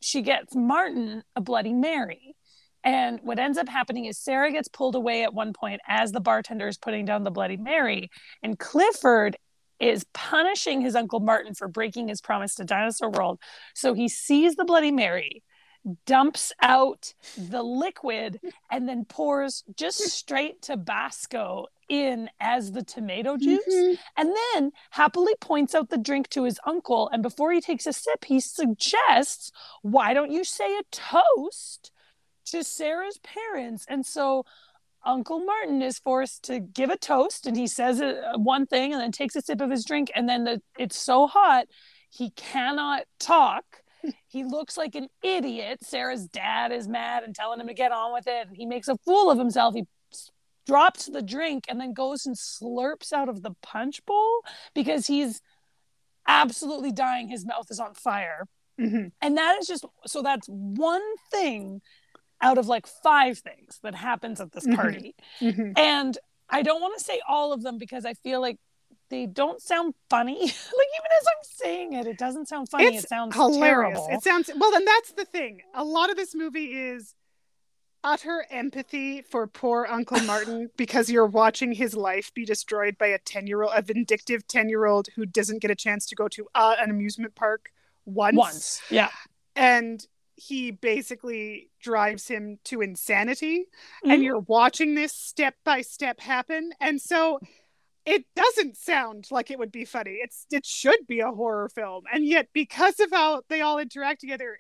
[0.01, 2.35] she gets Martin a Bloody Mary.
[2.83, 6.21] And what ends up happening is Sarah gets pulled away at one point as the
[6.21, 8.11] bartender is putting down the Bloody Mary,
[8.43, 9.37] and Clifford
[9.79, 13.41] is punishing his uncle Martin for breaking his promise to Dinosaur World.
[13.75, 15.43] So he sees the Bloody Mary,
[16.07, 23.67] dumps out the liquid, and then pours just straight Tabasco in as the tomato juice
[23.69, 23.99] Mhm.
[24.17, 27.09] and then happily points out the drink to his uncle.
[27.13, 29.51] And before he takes a sip, he suggests,
[29.83, 31.91] Why don't you say a toast
[32.47, 33.85] to Sarah's parents?
[33.89, 34.45] And so
[35.05, 39.01] Uncle Martin is forced to give a toast and he says uh, one thing and
[39.03, 40.11] then takes a sip of his drink.
[40.15, 41.67] And then the, it's so hot,
[42.09, 43.65] he cannot talk.
[44.29, 45.81] He looks like an idiot.
[45.83, 48.47] Sarah's dad is mad and telling him to get on with it.
[48.47, 49.75] And he makes a fool of himself.
[49.75, 49.85] He
[50.67, 54.41] drops the drink and then goes and slurps out of the punch bowl
[54.75, 55.41] because he's
[56.29, 57.29] absolutely dying.
[57.29, 58.47] His mouth is on fire.
[58.79, 59.13] Mhm.
[59.21, 61.83] And that is just so that's one thing
[62.41, 64.77] out of like five things that happens at this Mhm.
[64.77, 65.15] party.
[65.41, 65.79] Mhm.
[65.79, 66.19] And
[66.49, 68.59] I don't want to say all of them because I feel like
[69.11, 70.39] they don't sound funny.
[70.41, 72.87] like even as I'm saying it, it doesn't sound funny.
[72.87, 74.09] It's it sounds hilarious terrible.
[74.17, 77.15] it sounds well and that's the thing a lot of this movie is
[78.03, 83.19] utter empathy for poor uncle martin because you're watching his life be destroyed by a
[83.19, 86.27] 10 year old a vindictive 10 year old who doesn't get a chance to go
[86.29, 87.71] to uh, an amusement park
[88.07, 88.83] once, once.
[88.91, 89.11] Yeah.
[89.55, 93.67] and he basically drives him to insanity
[94.05, 94.13] Mhm.
[94.13, 97.39] and you're watching this step by step happen and so
[98.07, 102.05] it doesn't sound like it would be funny it's it should be a horror film
[102.11, 104.59] and yet because of how they all interact together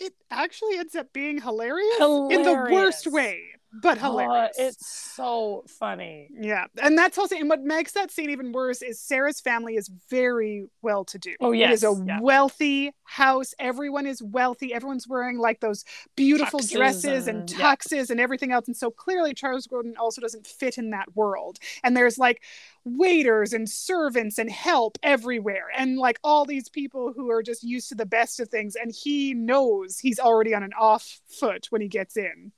[0.00, 5.64] it actually ends up being hilarious, in the worst way but Oh, hilarious it's so
[5.68, 6.28] funny.
[6.32, 9.90] yeah and that's also and what makes that scene even worse is sarah's family is
[10.10, 12.20] very well to do Oh, it is a yeah.
[12.20, 15.84] wealthy house everyone is wealthy everyone's wearing like those
[16.16, 17.74] beautiful Tuxes dresses and, and- yeah.
[17.74, 21.58] tuxes and everything else and so clearly charles grodin also doesn't fit in that world
[21.82, 22.42] and there's like
[22.84, 27.88] waiters and servants and help everywhere and like all these people who are just used
[27.88, 31.80] to the best of things and he knows he's already on an off foot when
[31.80, 32.52] he gets in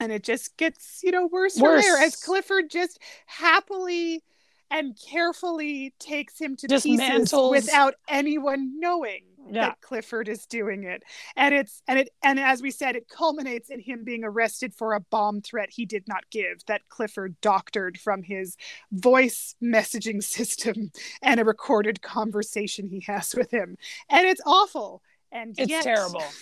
[0.00, 4.22] and it just gets you know worse, from there as clifford just happily
[4.70, 9.66] and carefully takes him to pieces without anyone knowing Yeah.
[9.66, 11.04] that clifford is doing it.
[11.36, 14.94] And it's and it and as we said it culminates in him being arrested for
[14.94, 18.56] a bomb threat he did not give that clifford doctored from his
[18.90, 20.90] voice messaging system
[21.22, 23.76] and a recorded conversation he has with him.
[24.08, 25.00] And it's awful
[25.36, 26.22] and It's yet- terrible.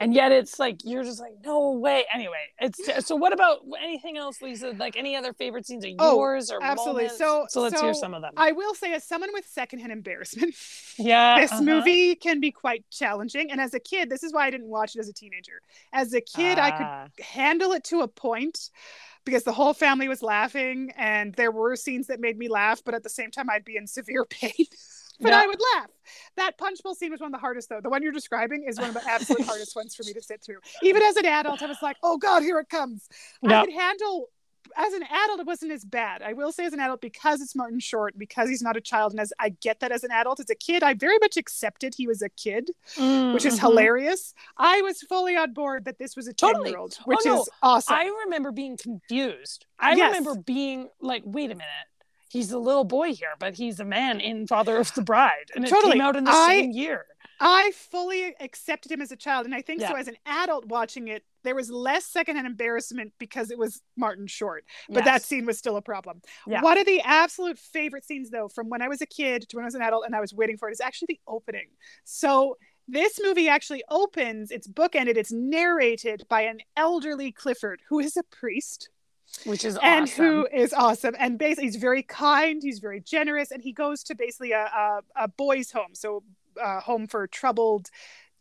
[0.00, 2.04] And yet it's like you're just like, no way.
[2.14, 4.74] Anyway, it's so what about anything else, Lisa?
[4.78, 7.04] Like any other favorite scenes of Oh, yours or absolutely.
[7.04, 7.18] moments?
[7.18, 8.32] So- so let's hear some of them.
[8.36, 10.54] I will say, as someone with secondhand embarrassment,
[10.98, 11.40] yeah.
[11.40, 11.62] this uh-huh.
[11.62, 13.50] movie can be quite challenging.
[13.50, 15.62] And as a kid, this is why I didn't watch it as a teenager.
[15.92, 18.68] As a kid, I could Ah, handle it to a point
[19.24, 22.94] because the whole family was laughing and there were scenes that made me laugh, but
[22.94, 24.66] at the same time, I'd be in severe pain.
[25.20, 25.40] But Yeah.
[25.42, 25.90] I would laugh.
[26.36, 27.80] That punch bowl scene was one of the hardest, though.
[27.80, 30.42] The one you're describing is one of the absolute hardest ones for me to sit
[30.42, 30.58] through.
[30.82, 33.08] Even as an adult, I was like, oh God, here it comes.
[33.44, 33.64] I Yeah.
[33.64, 34.28] could handle.
[34.76, 36.20] As an adult, it wasn't as bad.
[36.20, 39.12] I will say, as an adult, because it's Martin Short, because he's not a child,
[39.12, 41.94] and as I get that as an adult, as a kid, I very much accepted
[41.96, 43.60] he was a kid Mm, which is mhm.
[43.60, 44.34] hilarious.
[44.58, 46.70] I was fully on board that this was a 10 Totally.
[46.70, 47.40] year old, Oh, which no.
[47.42, 47.94] is awesome.
[47.96, 49.64] I remember being confused.
[49.78, 50.08] I Yes.
[50.14, 51.64] remember being like, wait a minute.
[52.28, 55.50] He's a little boy here, but he's a man in Father of the Bride.
[55.54, 55.92] And it Totally.
[55.94, 57.06] came out in the I- same year.
[57.40, 59.46] I fully accepted him as a child.
[59.46, 63.52] And I think so as an adult watching it, there was less secondhand embarrassment because
[63.52, 64.64] it was Martin Short.
[64.90, 66.20] But that scene was still a problem.
[66.48, 66.62] Yeah.
[66.62, 69.64] One of the absolute favorite scenes, though, from when I was a kid to when
[69.64, 71.68] I was an adult and I was waiting for it, is actually the opening.
[72.04, 72.56] So
[72.90, 78.22] This movie actually opens, it's bookended, it's narrated by an elderly Clifford who is a
[78.24, 78.88] priest
[79.44, 80.24] which is and awesome.
[80.24, 81.14] who is awesome.
[81.18, 85.00] And basically he's very kind he's very generous and he goes to basically a, a,
[85.16, 86.22] a boys home so
[86.60, 87.90] uh, home for troubled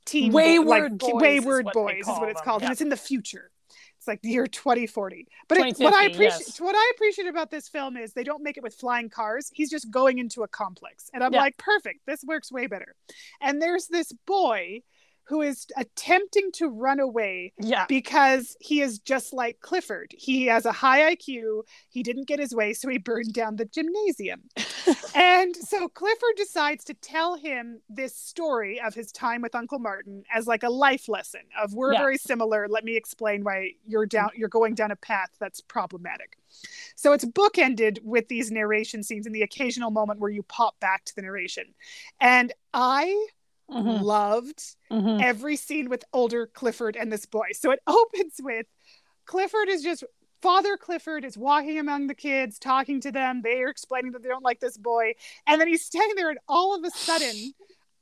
[0.06, 2.72] teen Wayward like, boys wayward what they boys is call what it's them, called and
[2.72, 3.52] it's in the future.
[3.98, 6.62] It's like the year 2040 but it, what i appreciate yes.
[6.62, 9.52] what i appreciate about this film is they don't make it with flying cars.
[9.54, 11.10] He's just going into a complex.
[11.14, 11.42] And i'm Yeah.
[11.42, 12.06] like perfect.
[12.06, 12.96] This works way better.
[13.42, 14.84] And there's this boy
[15.28, 17.86] who is attempting to run away yeah.
[17.90, 20.14] because he is just like Clifford.
[20.18, 21.64] He has a high IQ.
[21.90, 24.44] He didn't get his way, so he burned down the gymnasium.
[25.16, 30.24] and so Clifford decides to tell him this story of his time with Uncle Martin
[30.34, 32.00] as like a life lesson of we're Yeah.
[32.00, 32.68] very similar.
[32.70, 36.38] Let me explain why you're down you're going down a path that's problematic.
[36.96, 41.04] So it's bookended with these narration scenes and the occasional moment where you pop back
[41.06, 41.74] to the narration.
[42.22, 43.28] And I
[43.70, 45.22] Mhm, loved mhm.
[45.22, 47.48] every scene with older Clifford and this boy.
[47.54, 48.66] So it opens with
[49.26, 50.04] Clifford is just
[50.42, 53.42] Father Clifford is walking among the kids, talking to them.
[53.42, 55.14] They are explaining that they don't like this boy.
[55.48, 57.54] And then he's standing there, and all of a sudden,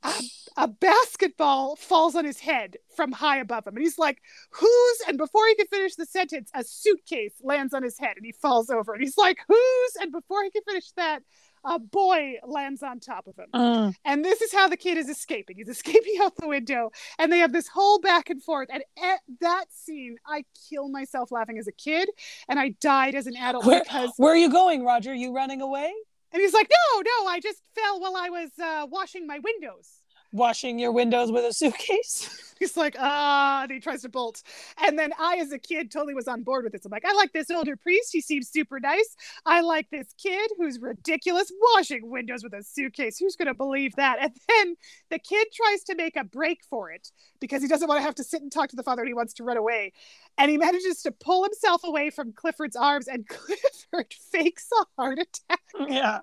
[0.04, 0.13] a,
[0.58, 3.75] a basketball falls on his head from high above him.
[3.75, 4.97] And he's like, Whose?
[5.08, 8.34] And before he can finish the sentence, a suitcase lands on his head and he
[8.34, 8.93] falls over.
[8.93, 9.95] And he's like, Whose?
[9.99, 11.23] And before he can finish that,
[11.65, 13.47] a boy lands on top of him.
[13.54, 13.93] Mm.
[14.06, 15.58] And this is how the kid is escaping.
[15.58, 18.69] He's escaping out the window, and they have this whole back and forth.
[18.71, 22.10] And at that scene, I kill myself laughing as a kid,
[22.47, 24.12] and I died as an adult Where, because.
[24.17, 25.13] where are you going, Roger?
[25.13, 25.91] You running away?
[26.32, 29.89] And he's like, "No, no, I just fell while I was uh, washing my windows."
[30.36, 32.54] Washing your windows with a suitcase?
[32.60, 34.41] He's like, ah, and he tries to bolt.
[34.82, 36.86] And then I, as a kid, totally was on board with this.
[36.86, 38.10] I'm like, I like this older priest.
[38.13, 39.15] He seems super nice.
[39.45, 43.17] I like this kid who's ridiculous, washing windows with a suitcase.
[43.17, 44.19] Who's going to believe that?
[44.21, 44.76] And then
[45.10, 48.15] the kid tries to make a break for it because he doesn't want to have
[48.15, 49.93] to sit and talk to the father and he wants to run away.
[50.38, 55.19] And he manages to pull himself away from Clifford's arms, and Clifford fakes a heart
[55.19, 56.19] attack yeah.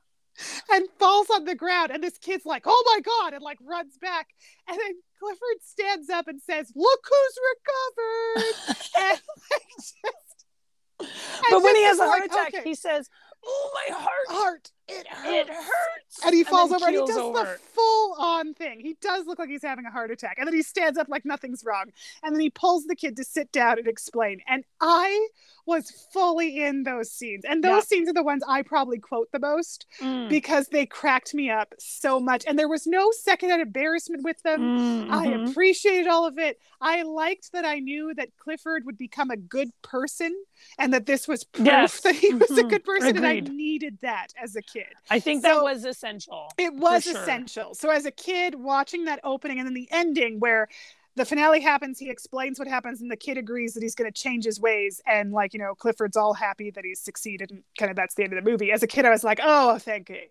[0.72, 1.90] And falls on the ground.
[1.90, 4.28] And this kid's like, oh my God, and like runs back.
[4.68, 8.76] And then Clifford stands up and says, look who's recovered.
[8.98, 11.14] and like, just,
[11.50, 13.08] But when he has a heart like, attack, okay, he says,
[13.44, 14.10] Oh, my heart.
[14.28, 15.28] heart, it hurts.
[15.28, 16.24] It hurts.
[16.24, 17.38] And he falls then over and he does over.
[17.42, 18.80] the full on thing.
[18.80, 20.36] He does look like he's having a heart attack.
[20.38, 21.86] And then he stands up like nothing's wrong.
[22.22, 24.40] And then he pulls the kid to sit down and explain.
[24.46, 25.28] And I
[25.64, 27.44] was fully in those scenes.
[27.48, 27.80] And those Yeah.
[27.96, 30.28] scenes are the ones I probably quote the most Mm.
[30.28, 32.44] because they cracked me up so much.
[32.46, 34.60] And there was no secondhand embarrassment with them.
[34.60, 36.60] Mm, I appreciated all of it.
[36.80, 40.34] I liked that I knew that Clifford would become a good person
[40.78, 42.00] and that this was proof Yes.
[42.00, 42.70] that he was a Mhm.
[42.70, 43.16] good person.
[43.16, 44.81] And I needed that as a kid.
[45.10, 46.48] I think that was essential.
[46.58, 47.20] It was sure.
[47.20, 47.74] essential.
[47.74, 50.68] So as a kid watching that opening and then the ending where
[51.14, 54.18] the finale happens, he explains what happens, and the kid agrees that he's going to
[54.18, 55.00] change his ways.
[55.06, 58.24] And like you know, Clifford's all happy that he's succeeded, and kind of that's the
[58.24, 58.72] end of the movie.
[58.72, 60.22] As a kid, I was like, oh, thank you.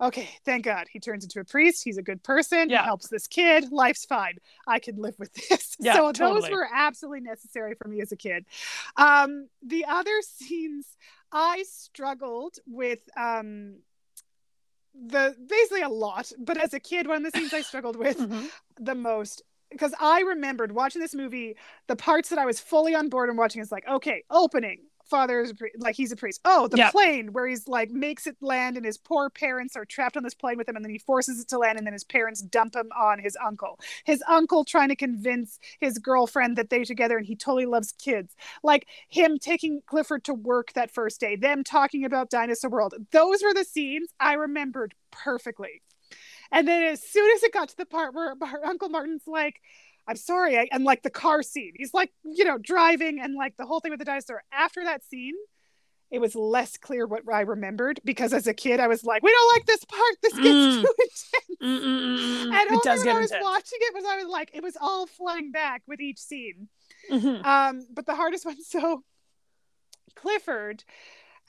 [0.00, 0.88] Okay, thank God.
[0.90, 1.84] He turns into a priest.
[1.84, 2.70] He's a good person.
[2.70, 2.78] Yeah.
[2.78, 3.70] He helps this kid.
[3.70, 4.38] Life's fine.
[4.66, 5.76] I can live with this.
[5.82, 8.44] Yeah, so those were absolutely necessary for me as a kid.
[8.96, 10.86] Um, the other scenes
[11.32, 13.78] I struggled with um
[14.94, 18.18] the basically a lot, but as a kid, one of the scenes I struggled with
[18.18, 18.50] Mhm.
[18.78, 21.56] the most because I remembered watching this movie,
[21.88, 24.80] the parts that I was fully on board and watching is like, okay, opening.
[25.12, 26.40] Father is a pri- like he's a priest.
[26.46, 26.90] Oh, the Yeah.
[26.90, 30.34] plane where he's like makes it land and his poor parents are trapped on this
[30.34, 32.74] plane with him and then he forces it to land and then his parents dump
[32.74, 33.78] him on his uncle.
[34.04, 38.34] His uncle trying to convince his girlfriend that they're together and he totally loves kids.
[38.62, 42.94] Like him taking Clifford to work that first day, them talking about Dinosaur World.
[43.10, 45.82] Those were the scenes I remembered perfectly.
[46.50, 49.60] And then as soon as it got to the part where Uncle Martin's like,
[50.08, 53.56] I'm sorry, I, and like the car scene, he's like, you know, driving and like
[53.56, 54.42] the whole thing with the dinosaur.
[54.52, 55.34] After that scene,
[56.10, 59.30] it was less clear what I remembered because as a kid, I was like, we
[59.30, 60.14] don't like this part.
[60.22, 60.82] This gets Mm.
[60.82, 61.30] too intense.
[61.62, 62.42] Mm, mm, mm, mm.
[62.52, 63.42] And it only when I was intense.
[63.44, 66.68] watching it was I was like, it was all flooding back with each scene.
[67.10, 67.44] Mhm.
[67.44, 69.04] Um, but the hardest one, so
[70.14, 70.84] Clifford,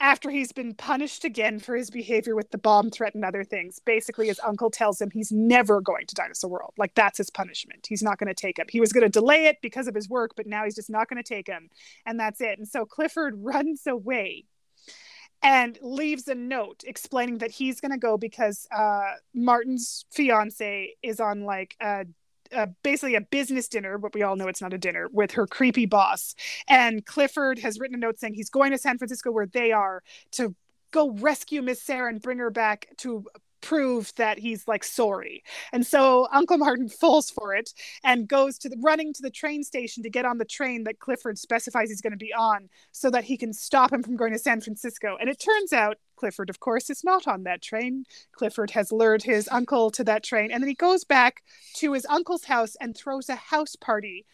[0.00, 3.78] after he's been punished again for his behavior with the bomb threat and other things,
[3.78, 6.72] basically his uncle tells him he's never going to Dinosaur World.
[6.76, 7.86] Like that's his punishment.
[7.88, 8.66] He's not going to take him.
[8.68, 11.08] He was going to delay it because of his work, but now he's just not
[11.08, 11.70] going to take him.
[12.04, 12.58] And that's it.
[12.58, 14.44] And so Clifford runs away
[15.42, 21.20] and leaves a note explaining that he's going to go because uh, Martin's fiance is
[21.20, 22.06] on like a
[22.54, 25.46] uh, basically a business dinner, but we all know it's not a dinner, with her
[25.46, 26.34] creepy boss.
[26.68, 30.02] And Clifford has written a note saying he's going to San Francisco where they are
[30.32, 30.54] to
[30.90, 33.24] go rescue Miss Sarah and bring her back to
[33.64, 35.42] prove that he's like sorry.
[35.72, 37.70] And so Uncle Martin falls for it
[38.04, 40.98] and goes to the running to the train station to get on the train that
[40.98, 44.34] Clifford specifies he's going to be on so that he can stop him from going
[44.34, 45.16] to San Francisco.
[45.18, 48.04] And it turns out Clifford, of course, is not on that train.
[48.32, 50.50] Clifford has lured his uncle to that train.
[50.50, 51.42] And then he goes back
[51.76, 54.24] to his uncle's house and throws a house party,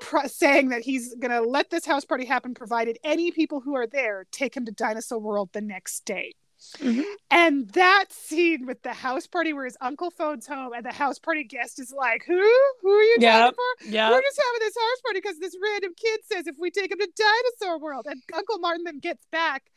[0.00, 3.74] pr- saying that he's going to let this house party happen provided any people who
[3.76, 6.34] are there take him to Dinosaur World the next day.
[6.76, 7.04] Mhm.
[7.30, 11.18] And that scene with the house party where his uncle phones home and the house
[11.18, 12.34] party guest is like, Who?
[12.82, 13.32] Who are you Yep.
[13.32, 13.86] talking for?
[13.90, 14.10] Yeah.
[14.10, 16.98] We're just having this house party because this random kid says if we take him
[16.98, 18.06] to Dinosaur World.
[18.10, 19.70] And Uncle Martin then gets back,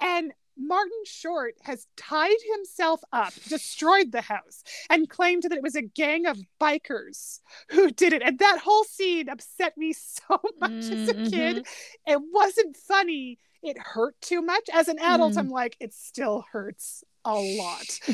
[0.00, 5.74] and Martin Short has tied himself up, destroyed the house, and claimed that it was
[5.74, 8.22] a gang of bikers who did it.
[8.22, 11.56] And that whole scene upset me so much as a kid.
[11.56, 11.66] Mhm.
[12.06, 13.38] It wasn't funny.
[13.62, 14.68] It hurt too much.
[14.72, 15.38] As an adult, Mm.
[15.38, 17.98] I'm like, it still hurts a lot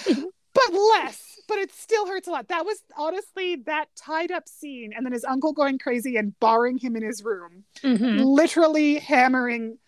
[0.54, 1.22] but less.
[1.48, 2.48] But it still hurts a lot.
[2.48, 6.78] That was honestly that tied up scene, and then his uncle going crazy and barring
[6.78, 8.24] him in his room, Mhm.
[8.24, 9.78] literally hammering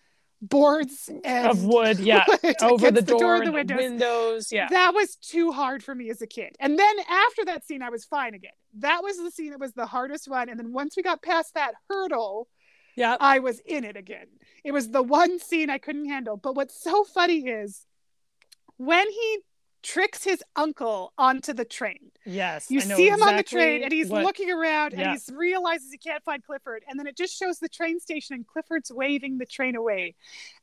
[0.41, 2.25] boards and Of wood, yeah.
[2.61, 3.77] Over the door, and and the windows.
[3.77, 4.51] windows.
[4.51, 4.67] Yeah.
[4.69, 6.55] That was too hard for me as a kid.
[6.59, 8.51] And then after that scene, I was fine again.
[8.79, 10.49] That was the scene that was the hardest one.
[10.49, 12.47] And then once we got past that hurdle,
[12.95, 13.17] Yeah.
[13.19, 14.27] I was in it again.
[14.63, 16.37] It was the one scene I couldn't handle.
[16.37, 17.85] But what's so funny is
[18.77, 19.39] when he
[19.81, 22.11] tricks his uncle onto the train.
[22.25, 22.69] Yes.
[22.69, 25.11] You I know see him on the train and he's what- looking around Yeah.
[25.13, 26.83] and he realizes he can't find Clifford.
[26.87, 30.15] And then it just shows the train station and Clifford's waving the train away.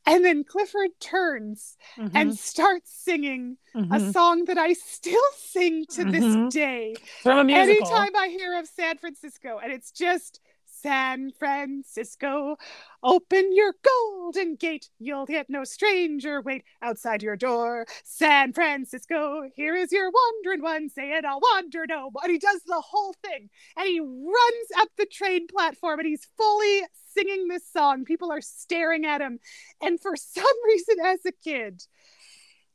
[0.05, 4.13] And then Clifford turns Mhm, and starts singing a mhm.
[4.13, 6.13] song that I still sing to Mhm.
[6.47, 6.95] this day.
[7.23, 7.87] from a musical.
[7.89, 10.41] Anytime I hear of San Francisco, and it's just
[10.87, 12.57] San Francisco,
[13.03, 14.89] open your golden gate.
[15.01, 17.87] You'll get no stranger wait outside your door.
[18.05, 20.89] San Francisco, here is your wandering one.
[20.89, 22.13] Say it, I'll wander no.
[22.23, 26.29] And he does the whole thing, and he runs up the train platform, and he's
[26.37, 26.83] fully
[27.15, 28.05] singing this song.
[28.05, 29.41] People are staring at him,
[29.83, 31.83] and for some reason, as a kid.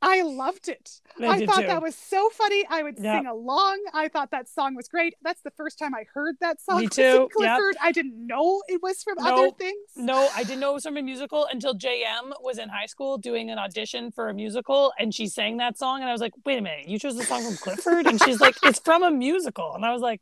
[0.02, 1.00] I loved it.
[1.20, 1.66] I I thought too.
[1.68, 2.64] that was so funny.
[2.68, 3.18] I would Yep.
[3.20, 3.78] sing along.
[3.94, 5.14] I thought that song was great.
[5.22, 6.80] That's the first time I heard that song.
[6.80, 7.02] Me too.
[7.02, 7.30] Yep.
[7.30, 7.76] Clifford.
[7.80, 9.76] I didn't know it was from other things.
[9.96, 13.16] No, I didn't know it was from a musical until JM was in high school
[13.16, 16.00] doing an audition for a musical and she sang that song.
[16.00, 18.06] And I was like, wait a minute, you chose the song from Clifford?
[18.06, 19.74] And she's like, it's from a musical.
[19.74, 20.20] And I was like,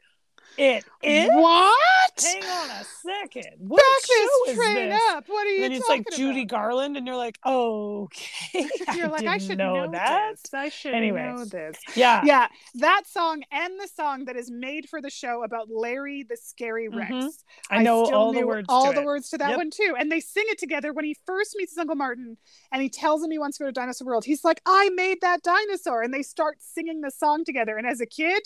[0.58, 1.28] it is?
[1.32, 1.74] What?
[2.22, 3.46] Hang on a second.
[3.58, 5.00] What Back show this is train this?
[5.10, 5.24] up.
[5.28, 6.44] What are you And then it's like Judy?
[6.44, 8.66] Garland, and you're like, okay.
[8.94, 10.32] You're like, I should know, know, that.
[10.42, 10.52] this.
[10.54, 11.38] I should Anyways.
[11.38, 11.76] know this.
[11.94, 12.22] Yeah.
[12.24, 16.36] Yeah, that song and the song that is made for the show about Larry the
[16.36, 17.10] Scary Rex.
[17.10, 17.28] Mhm.
[17.70, 18.66] I know still all the words.
[18.68, 19.04] all to the it.
[19.06, 19.56] words to that Yep.
[19.58, 19.94] one too.
[19.98, 22.36] And they sing it together when he first meets his Uncle Martin
[22.72, 24.24] and he tells him he wants to go to Dinosaur World.
[24.24, 26.02] He's like, I made that dinosaur.
[26.02, 27.76] And they start singing the song together.
[27.76, 28.42] And as a kid,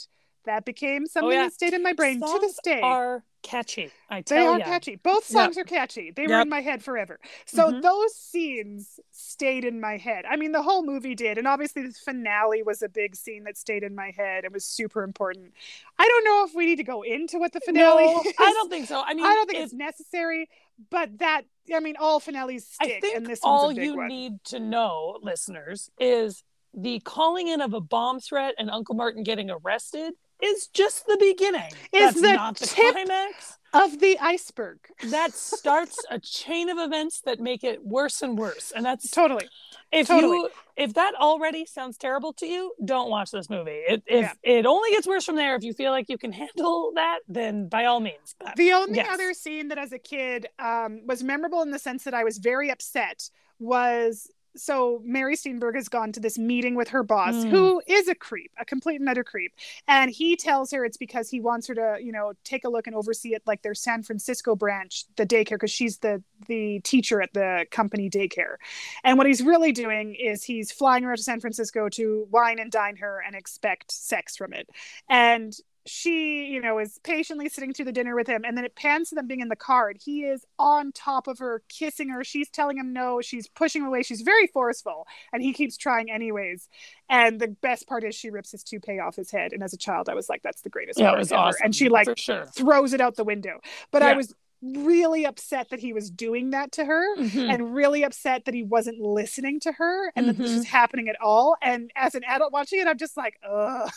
[0.46, 1.44] that became something Oh, yeah.
[1.44, 2.80] that stayed in my brain to this Songs day.
[2.80, 3.90] Are catchy.
[4.08, 4.64] I they are ya.
[4.64, 4.96] catchy.
[4.96, 5.38] Both Yep.
[5.38, 6.10] songs are catchy.
[6.10, 7.20] They were in my head forever.
[7.44, 7.82] So Mhm.
[7.82, 10.24] those scenes stayed in my head.
[10.24, 11.36] I mean, the whole movie did.
[11.36, 14.44] And obviously, the finale was a big scene that stayed in my head.
[14.44, 15.52] It was super important.
[15.98, 18.32] I don't know if we need to go into what the finale No, is.
[18.38, 19.02] I don't think so.
[19.04, 20.48] I mean, I don't think if- it's necessary,
[20.90, 21.42] but that
[21.74, 22.96] I mean, all finales stick.
[22.96, 24.08] I think and this all one's a big you one.
[24.08, 29.22] need to know, listeners, is the calling in of a bomb threat and Uncle Martin
[29.22, 31.70] getting arrested is just the beginning.
[31.92, 33.58] Is the not the tip- climax.
[33.72, 34.78] of the iceberg.
[35.10, 38.72] That starts a chain of events that make it worse and worse.
[38.74, 39.48] And that's Totally.
[39.92, 40.36] if totally.
[40.38, 43.70] you if that already sounds terrible to you, don't watch this movie.
[43.86, 46.90] It, if it only gets worse from there, if you feel like you can handle
[46.96, 48.34] that, then by all means.
[48.40, 49.08] But The only yes.
[49.12, 52.38] other scene that, as a kid, um, was memorable in the sense that I was
[52.38, 57.50] very upset was so Mary Steenburgen has gone to this meeting with her boss, Mm.
[57.50, 59.52] who is a creep, a complete and utter creep,
[59.88, 62.86] and he tells her it's because he wants her to, you know, take a look
[62.86, 67.22] and oversee it like their San Francisco branch, the daycare, because she's the the teacher
[67.22, 68.56] at the company daycare.
[69.02, 72.58] And what he's really doing is he's flying her out to San Francisco to wine
[72.58, 74.68] and dine her and expect sex from it.
[75.08, 78.42] And she, you know, is patiently sitting through the dinner with him.
[78.44, 79.88] And then it pans to them being in the car.
[79.90, 82.24] And he is on top of her, kissing her.
[82.24, 83.20] She's telling him no.
[83.20, 84.02] She's pushing him away.
[84.02, 85.06] She's very forceful.
[85.32, 86.68] And he keeps trying anyways.
[87.08, 89.52] And the best part is she rips his toupee off his head.
[89.52, 91.40] And as a child, I was like, that's the greatest yeah, part it was ever.
[91.42, 91.60] awesome.
[91.64, 92.46] And she like sure.
[92.46, 93.60] throws it out the window.
[93.90, 97.52] But I was really upset that he was doing that to her Mhm.
[97.52, 100.56] and really upset that he wasn't listening to her and that this Mhm.
[100.56, 101.56] was happening at all.
[101.60, 103.90] And as an adult watching it, I'm just like, ugh.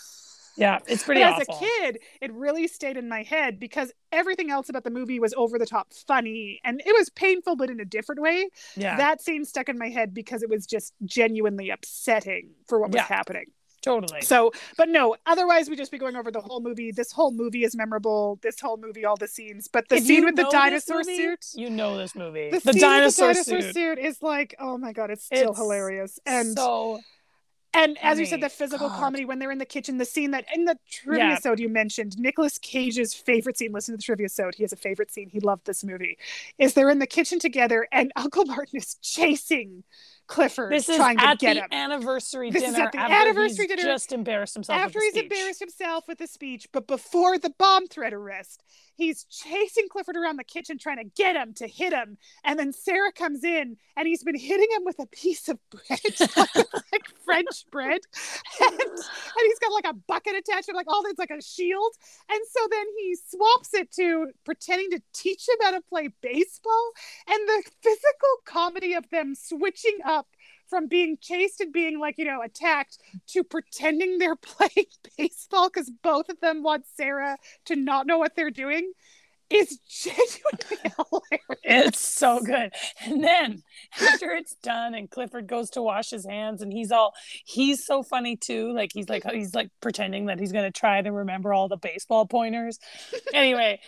[0.58, 1.54] Yeah, it's pretty but awful.
[1.54, 5.20] as a kid, it really stayed in my head because everything else about the movie
[5.20, 8.50] was over the top funny and it was painful, but in a different way.
[8.76, 12.90] yeah, That scene stuck in my head because it was just genuinely upsetting for what
[12.92, 13.04] was Yeah.
[13.08, 13.46] happening.
[13.84, 14.22] totally.
[14.22, 16.92] So, but no, otherwise we'd just be going over the whole movie.
[16.92, 18.38] This whole movie is memorable.
[18.42, 19.70] This whole movie, all the scenes.
[19.70, 21.46] But the If scene with the dinosaur movie, suit.
[21.56, 22.50] You know this movie.
[22.50, 23.74] The, The, dinosaur, the dinosaur suit.
[23.74, 24.00] suit.
[24.00, 26.20] is like, oh my god, it's still It's hilarious.
[26.26, 27.00] And so
[27.78, 29.00] and as you said, the physical God.
[29.00, 31.34] comedy when they're in the kitchen, the scene that in the trivia Yeah.
[31.34, 33.72] episode you mentioned, Nicolas Cage's favorite scene.
[33.72, 34.56] Listen to the trivia episode.
[34.56, 35.30] He has a favorite scene.
[35.30, 36.18] He loved this movie.
[36.58, 39.84] Is they're in the kitchen together and Uncle Martin is chasing
[40.28, 41.68] Clifford, this is trying to at get the him.
[41.72, 44.78] anniversary This is at the anniversary dinner Just embarrassed himself.
[44.78, 45.24] after with he's speech.
[45.24, 48.62] embarrassed himself with the speech, but before the bomb threat arrest,
[48.98, 52.18] he's chasing Clifford around the kitchen trying to get him to hit him.
[52.44, 56.00] And then Sarah comes in and he's been hitting him with a piece of bread,
[56.92, 58.02] like French bread.
[58.60, 61.94] And, and he's got like a bucket attached to like all that's like a shield.
[62.30, 66.92] And so then he swaps it to pretending to teach him how to play baseball.
[67.28, 70.28] And the physical comedy of them switching up
[70.70, 72.98] from being chased and being like, you know, attacked
[73.28, 74.88] to pretending they're playing
[75.18, 78.92] baseball because both of them want Sarah to not know what they're doing
[79.50, 81.60] is genuinely hilarious.
[81.64, 82.74] It's so good.
[83.06, 83.64] And then
[84.00, 87.14] after it's done and Clifford goes to wash his hands and he's all
[87.46, 88.74] he's so funny too.
[88.74, 92.26] Like he's like he's like pretending that he's gonna try to remember all the baseball
[92.26, 92.80] pointers.
[93.34, 93.80] Anyway,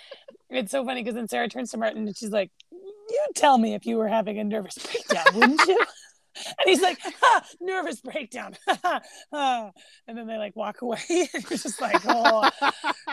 [0.49, 3.73] it's so funny because then Sarah turns to Martin and she's like, You tell me
[3.73, 5.79] if you were having a nervous breakdown, wouldn't you?
[6.45, 8.55] And he's like, ha, nervous breakdown.
[9.31, 10.99] And then they like walk away.
[11.09, 12.49] and you're just like, oh,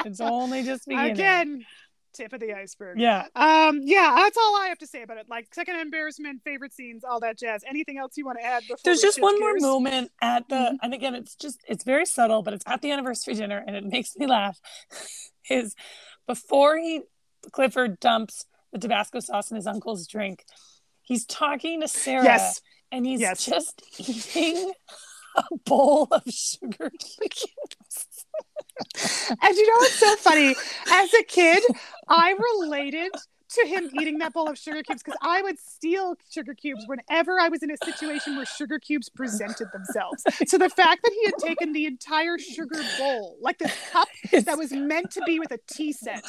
[0.04, 1.12] it's only just beginning.
[1.12, 1.64] Again,
[2.14, 2.98] tip of the iceberg.
[2.98, 3.26] Yeah.
[3.36, 5.26] Um, yeah, that's all I have to say about it.
[5.28, 7.62] Like second embarrassment, favorite scenes, all that jazz.
[7.68, 10.76] Anything else you want to add before There's just one more moment at the, Mhm.
[10.82, 13.84] and again, it's just, it's very subtle, but it's at the anniversary dinner and it
[13.84, 14.58] makes me laugh.
[15.50, 15.74] Is
[16.26, 17.02] before he,
[17.52, 20.44] Clifford dumps the Tabasco sauce in his uncle's drink,
[21.02, 22.60] he's talking to Sarah Yes.
[22.92, 23.44] And he's Yes.
[23.44, 24.72] just eating
[25.36, 28.06] a bowl of sugar cubes.
[29.42, 30.54] And you know what's so funny?
[30.90, 31.62] As a kid,
[32.08, 33.10] I related
[33.48, 37.40] to him eating that bowl of sugar cubes because I would steal sugar cubes whenever
[37.40, 40.22] I was in a situation where sugar cubes presented themselves.
[40.46, 44.58] So the fact that he had taken the entire sugar bowl, like this cup that
[44.58, 46.24] was meant to be with a tea set,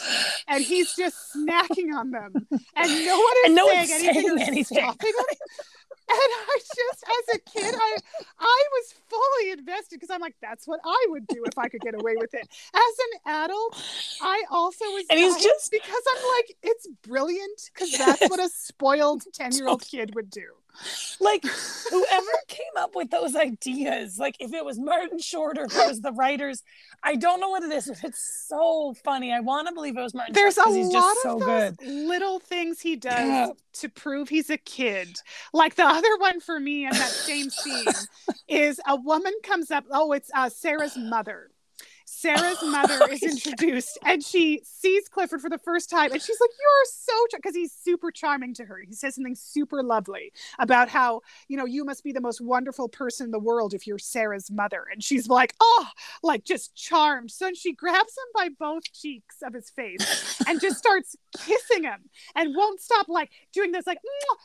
[0.48, 2.34] and he's just snacking on them,
[2.76, 4.94] and no one is And no saying anything anything.
[6.10, 7.98] And I just, as a kid, I
[8.40, 11.82] I was fully invested because I'm like, that's what I would do if I could
[11.82, 12.48] get away with it.
[12.74, 12.82] As
[13.26, 13.84] an adult,
[14.22, 18.50] I also was And he's just- because I'm like, it's brilliant because that's what a
[18.50, 20.48] spoiled 10 year old kid would do.
[21.20, 21.44] Like
[21.90, 25.88] whoever came up with those ideas like if it was martin short or if it
[25.88, 26.64] was the writers
[27.04, 30.02] i don't know what it is but it's so funny i want to believe it
[30.02, 33.14] was martin There's a he's lot just so of good those little things he does
[33.28, 33.48] Yeah.
[33.74, 35.08] to prove he's a kid.
[35.54, 37.86] Like the other one for me in that same scene
[38.48, 39.86] is a woman comes up.
[39.92, 41.52] Oh, it's uh, Sarah's mother.
[42.18, 46.40] Sarah's oh mother is introduced and she sees Clifford for the first time and she's
[46.42, 48.80] like, You're so because he's super charming to her.
[48.88, 52.90] He says something super lovely about how, you know, you must be the most wonderful
[52.90, 54.86] person in the world if you're Sarah's mother.
[54.92, 55.86] And she's like, Oh,
[56.24, 57.30] like just charmed.
[57.30, 62.10] So she grabs him by both cheeks of his face and just starts kissing him
[62.36, 64.00] and won't stop like doing this like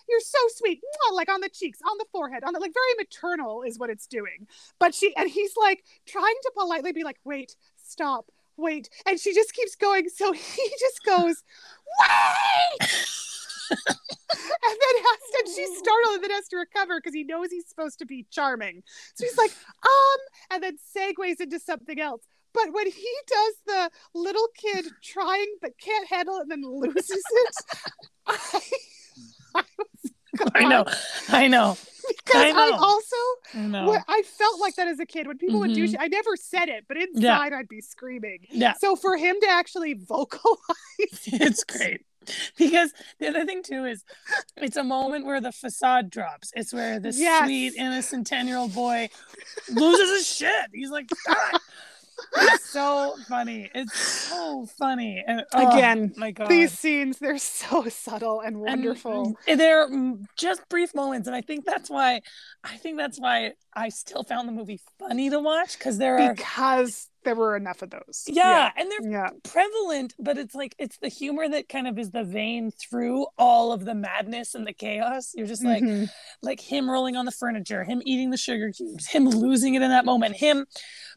[0.09, 2.95] you're so sweet Mwah," like on the cheeks on the forehead on the like very
[2.99, 4.47] maternal is what it's doing
[4.79, 7.57] but she and he's like trying to politely be like wait
[7.93, 8.27] stop
[8.57, 8.89] wait.
[9.07, 11.43] And she just keeps going so he just goes
[12.01, 12.91] wait!
[14.35, 17.51] And then has to, and she's startled and then has to recover because he knows
[17.51, 18.83] he's supposed to be charming.
[19.15, 19.51] So he's like
[19.83, 20.21] um
[20.51, 22.23] and then segues into something else.
[22.53, 27.11] But when he does the little kid trying but can't handle it and then loses
[27.11, 27.55] it,
[28.27, 28.61] I,
[29.55, 30.12] I was
[30.55, 30.85] i know
[31.29, 31.77] i know
[32.09, 32.77] because I know.
[32.79, 33.17] also
[33.55, 35.97] i what I felt like that as a kid when people would do Mhm.
[36.01, 38.41] I never said it, but inside I'd be screaming.
[38.51, 40.57] yeah So for him to actually vocalize,
[41.27, 42.01] it's great
[42.59, 44.05] because the other thing too is
[44.57, 47.45] it's a moment where the facade drops it's where this Yes.
[47.45, 49.09] sweet innocent 10 year old boy
[49.71, 51.09] loses his shit he's like.
[52.37, 57.87] It's so funny it's so funny and oh, Again, my god these scenes they're so
[57.89, 59.37] subtle and And, wonderful.
[59.49, 62.21] mm, they're mm, just brief moments and i think that's why
[62.65, 66.35] i think that's why i still found the movie funny to watch because there are
[66.35, 68.25] because there were enough of those.
[68.27, 69.29] yeah, and they're Yeah.
[69.45, 73.71] prevalent but it's like it's the humor that kind of is the vein through all
[73.73, 76.11] of the madness and the chaos you're just like Mhm.
[76.43, 79.91] like him rolling on the furniture him eating the sugar cubes him losing it in
[79.91, 80.67] that moment him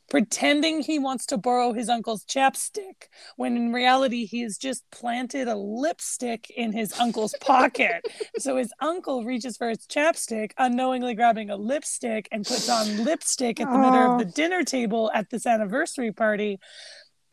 [0.09, 5.47] pretending he wants to borrow his uncle's chapstick when in reality he has just planted
[5.47, 8.05] a lipstick in his uncle's pocket.
[8.37, 13.59] so his uncle reaches for his chapstick, unknowingly grabbing a lipstick and puts on lipstick
[13.59, 13.77] at the oh.
[13.77, 14.31] middle of the oh.
[14.35, 16.59] dinner table at this anniversary party.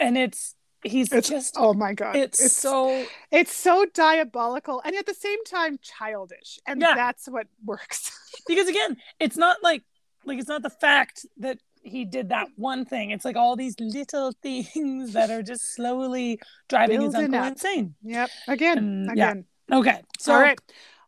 [0.00, 4.96] And it's he's it's, just oh my god it's, it's, so it's so diabolical and
[4.96, 6.94] at the same time childish and yeah.
[6.96, 8.10] that's what works
[8.48, 9.82] because again it's not like
[10.24, 13.78] like it's not the fact that he did that one thing it's like all these
[13.80, 17.52] little things that are just slowly driving Building his uncle up.
[17.52, 19.76] insane yep again and, again yeah.
[19.76, 20.58] okay so all right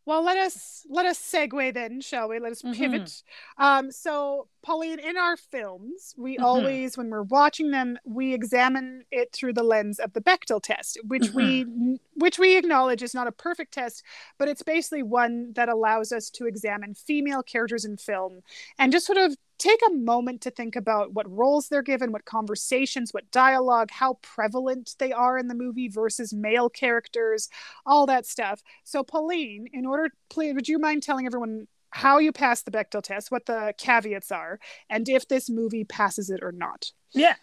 [0.07, 2.39] well, let us let us segue then, shall we?
[2.39, 3.03] Let us pivot.
[3.03, 3.65] Mm-hmm.
[3.65, 6.45] Um, so, Pauline, in our films, we mm-hmm.
[6.45, 10.99] always, when we're watching them, we examine it through the lens of the Bechdel test,
[11.07, 11.37] which mm-hmm.
[11.37, 14.03] we which we acknowledge is not a perfect test,
[14.39, 18.41] but it's basically one that allows us to examine female characters in film
[18.79, 22.25] and just sort of take a moment to think about what roles they're given, what
[22.25, 27.49] conversations, what dialogue, how prevalent they are in the movie versus male characters,
[27.87, 28.63] all that stuff.
[28.85, 33.03] So, Pauline, in order, please, would you mind telling everyone how you pass the Bechdel
[33.03, 34.59] test, what the caveats are,
[34.91, 36.91] and if this movie passes it or not?
[37.13, 37.35] Yeah.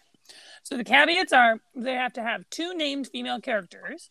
[0.62, 4.08] So the caveats are they have to have two named female characters.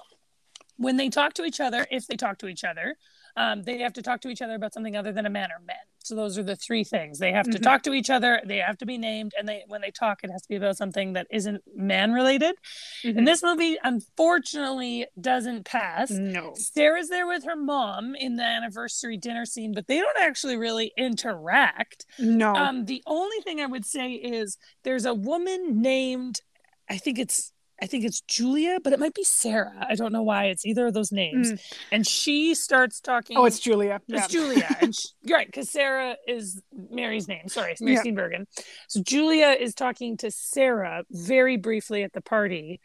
[0.77, 2.97] When they talk to each other, if they talk to each other,
[3.35, 5.63] um, they have to talk to each other about something other than a man or
[5.65, 5.77] men.
[6.03, 7.19] So those are the three things.
[7.19, 7.63] They have to mm-hmm.
[7.63, 8.41] talk to each other.
[8.45, 10.77] They have to be named, and they when they talk, it has to be about
[10.77, 12.55] something that isn't man related.
[13.03, 13.19] Mm-hmm.
[13.19, 16.09] And this movie, unfortunately, doesn't pass.
[16.09, 20.57] No, Sarah's there with her mom in the anniversary dinner scene, but they don't actually
[20.57, 22.05] really interact.
[22.17, 22.55] No.
[22.55, 26.41] Um, the only thing I would say is there's a woman named,
[26.89, 29.73] I think it's I think it's Julia, but it might be Sarah.
[29.89, 31.53] I don't know why it's either of those names.
[31.53, 31.61] Mm.
[31.91, 33.37] And she starts talking.
[33.37, 33.99] Oh, it's Julia.
[34.07, 34.27] It's yeah.
[34.27, 34.75] Julia.
[34.81, 36.61] and she, right, because Sarah is
[36.91, 37.47] Mary's name.
[37.47, 38.03] Sorry, Mary yeah.
[38.03, 38.45] Steenburgen.
[38.87, 42.81] So Julia is talking to Sarah very briefly at the party.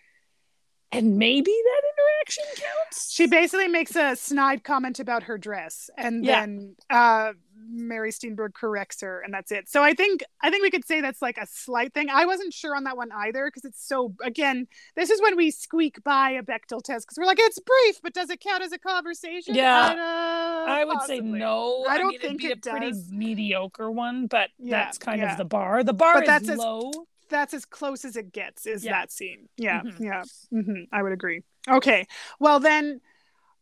[0.92, 3.12] And maybe that interaction counts.
[3.12, 5.90] She basically makes a snide comment about her dress.
[5.98, 6.40] And yeah.
[6.40, 7.32] then uh
[7.68, 9.68] Mary Steenburgen corrects her, and that's it.
[9.68, 12.08] So I think I think we could say that's like a slight thing.
[12.10, 14.14] I wasn't sure on that one either because it's so.
[14.22, 18.00] Again, this is when we squeak by a Bechdel test because we're like, it's brief,
[18.02, 19.54] but does it count as a conversation?
[19.54, 21.18] Yeah, uh, I would possibly.
[21.18, 21.84] say no.
[21.88, 22.72] I don't I mean, think it a does.
[22.72, 25.32] pretty mediocre one, but yeah, that's kind yeah.
[25.32, 25.82] of the bar.
[25.84, 26.90] The bar but is that's low.
[26.90, 26.96] As,
[27.28, 28.66] that's as close as it gets.
[28.66, 28.92] Is yeah.
[28.92, 29.48] that scene?
[29.56, 30.04] Yeah, mm-hmm.
[30.04, 30.22] yeah.
[30.52, 30.82] Mm-hmm.
[30.92, 31.42] I would agree.
[31.68, 32.06] Okay,
[32.38, 33.00] well then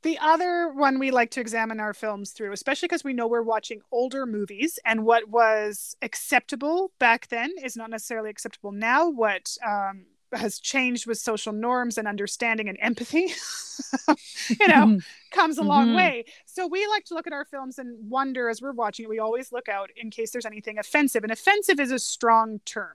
[0.05, 3.43] the other one we like to examine our films through, especially because we know we're
[3.43, 9.09] watching older movies and what was acceptable back then is not necessarily acceptable now.
[9.09, 13.29] What um, has changed with social norms and understanding and empathy,
[14.51, 14.99] you know, mm-hmm.
[15.31, 15.97] comes a long mm-hmm.
[15.97, 16.25] way.
[16.45, 19.19] So we like to look at our films and wonder as we're watching it, we
[19.19, 21.23] always look out in case there's anything offensive.
[21.23, 22.95] And offensive is a strong term.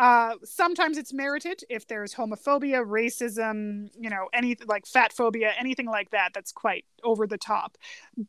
[0.00, 5.84] Uh, sometimes it's merited if there's homophobia, racism, you know, anything like fat phobia, anything
[5.84, 7.76] like that, that's quite over the top.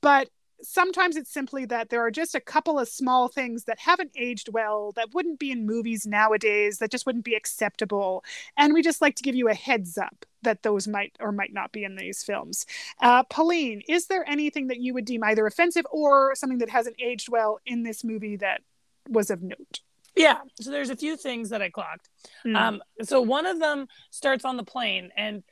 [0.01, 0.28] But
[0.61, 4.49] sometimes it's simply that there are just a couple of small things that haven't aged
[4.51, 8.26] well, that wouldn't be in movies nowadays, that just wouldn't be acceptable.
[8.57, 11.53] And we just like to give you a heads up that those might or might
[11.53, 12.65] not be in these films.
[12.99, 17.01] Uh, Pauline, is there anything that you would deem either offensive or something that hasn't
[17.01, 18.59] aged well in this movie that
[19.07, 19.80] was of note?
[20.16, 20.39] Yeah.
[20.59, 22.09] So there's a few things that I clocked.
[22.45, 22.55] Mm.
[22.55, 25.43] Um, so one of them starts on the plane and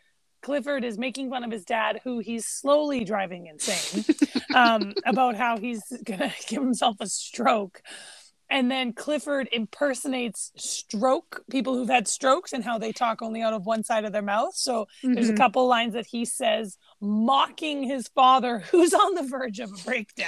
[0.42, 4.06] Clifford is making fun of his dad, who he's slowly driving insane,
[4.56, 7.82] um, about how he's gonna give himself a stroke
[8.50, 13.54] and then Clifford impersonates stroke people who've had strokes and how they talk only out
[13.54, 14.56] of one side of their mouth.
[14.56, 15.14] So mm-hmm.
[15.14, 15.38] there's a mm-hmm.
[15.38, 20.28] couple lines that he says mocking his father who's on the verge of a breakdown.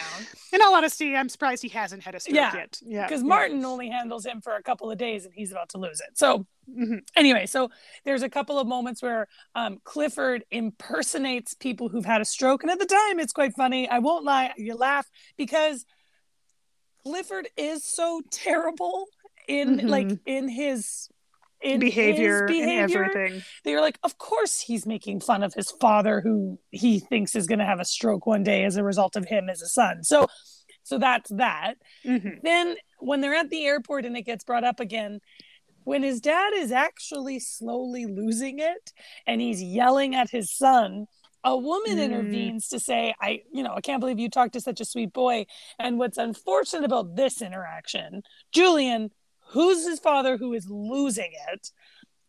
[0.53, 2.79] In all honesty, I'm surprised he hasn't had a stroke yeah, yet.
[2.85, 3.07] Yeah.
[3.07, 5.99] Because Martin only handles him for a couple of days and he's about to lose
[5.99, 6.15] it.
[6.17, 6.97] So mm-hmm.
[7.15, 7.69] anyway, so
[8.05, 12.61] there's a couple of moments where um, Clifford impersonates people who've had a stroke.
[12.61, 13.89] And at the time it's quite funny.
[13.89, 15.85] I won't lie, you laugh because
[17.03, 19.07] Clifford is so terrible
[19.47, 19.87] in mm-hmm.
[19.87, 21.09] like in his
[21.61, 23.43] in behavior, his behavior and everything.
[23.63, 27.59] They're like, of course he's making fun of his father, who he thinks is going
[27.59, 30.03] to have a stroke one day as a result of him as a son.
[30.03, 30.27] So,
[30.83, 31.75] so that's that.
[32.05, 32.39] Mm-hmm.
[32.43, 35.19] Then when they're at the airport and it gets brought up again,
[35.83, 38.91] when his dad is actually slowly losing it
[39.25, 41.07] and he's yelling at his son
[41.43, 42.03] a woman mm.
[42.03, 45.13] intervenes to say i you know i can't believe you talked to such a sweet
[45.13, 45.45] boy
[45.79, 48.21] and what's unfortunate about this interaction
[48.51, 49.09] julian
[49.49, 51.69] who's his father who is losing it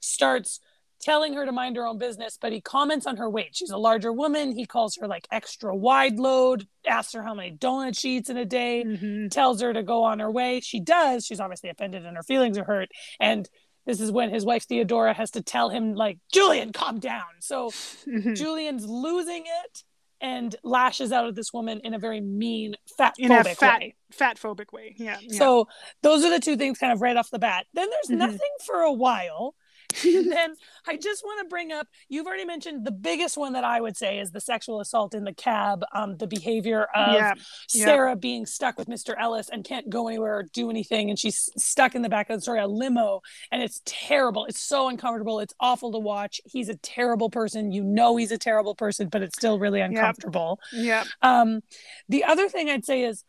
[0.00, 0.60] starts
[1.02, 3.50] telling her to mind her own business, but he comments on her weight.
[3.54, 4.52] She's a larger woman.
[4.52, 8.36] He calls her like extra wide load, asks her how many donuts she eats in
[8.36, 9.30] a day, Mhm.
[9.30, 10.60] tells her to go on her way.
[10.60, 11.26] She does.
[11.26, 12.90] She's obviously offended and her feelings are hurt.
[13.20, 13.48] And
[13.86, 17.24] this is when his wife Theodora has to tell him, like, Julian, calm down.
[17.40, 17.70] So
[18.06, 18.36] Mhm.
[18.36, 19.84] Julian's losing it
[20.20, 23.80] and lashes out at this woman in a very mean, fat in a phobic fat
[23.80, 23.94] way.
[24.12, 24.94] fat phobic way.
[24.96, 25.18] Yeah.
[25.20, 25.36] yeah.
[25.38, 25.66] So
[26.02, 27.66] those are the two things kind of right off the bat.
[27.74, 28.18] Then there's Mhm.
[28.20, 29.54] nothing for a while.
[30.04, 30.54] and then
[30.86, 33.96] I just want to bring up you've already mentioned the biggest one that I would
[33.96, 37.34] say is the sexual assault in the cab, um, the behavior of yeah.
[37.72, 37.84] yeah.
[37.84, 39.14] Sarah being stuck with Mr.
[39.18, 41.10] Ellis and can't go anywhere or do anything.
[41.10, 43.20] And she's stuck in the back of the story, a limo.
[43.50, 44.46] And it's terrible.
[44.46, 45.40] It's so uncomfortable.
[45.40, 46.40] It's awful to watch.
[46.44, 47.72] He's a terrible person.
[47.72, 50.60] You know he's a terrible person, but it's still really uncomfortable.
[50.72, 51.04] Yeah.
[51.22, 51.60] Um,
[52.08, 53.24] the other thing I'd say is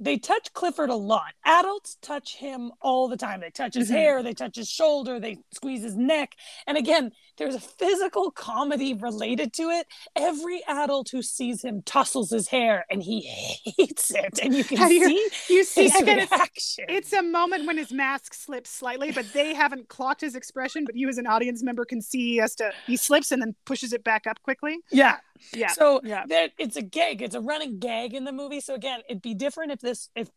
[0.00, 1.34] they touch Clifford a lot.
[1.44, 3.40] Adults touch him all the time.
[3.40, 3.94] They touch his Mhm.
[3.94, 6.34] hair, they touch his shoulder, they squeeze his neck.
[6.66, 9.86] And again, there's a physical comedy related to it.
[10.16, 14.40] Every adult who sees him tussles his hair and he hates it.
[14.42, 16.84] And you can see You see, his again, it's, reaction.
[16.88, 20.84] it's a moment when his mask slips slightly, but they haven't clocked his expression.
[20.84, 22.72] But you, as an audience member, can see has to.
[22.86, 24.78] He slips and then pushes it back up quickly.
[24.90, 25.18] yeah.
[25.52, 25.68] Yeah.
[25.68, 26.24] So yeah.
[26.28, 27.22] that it's a gag.
[27.22, 28.60] It's a running gag in the movie.
[28.60, 30.28] So again, it'd be different if this if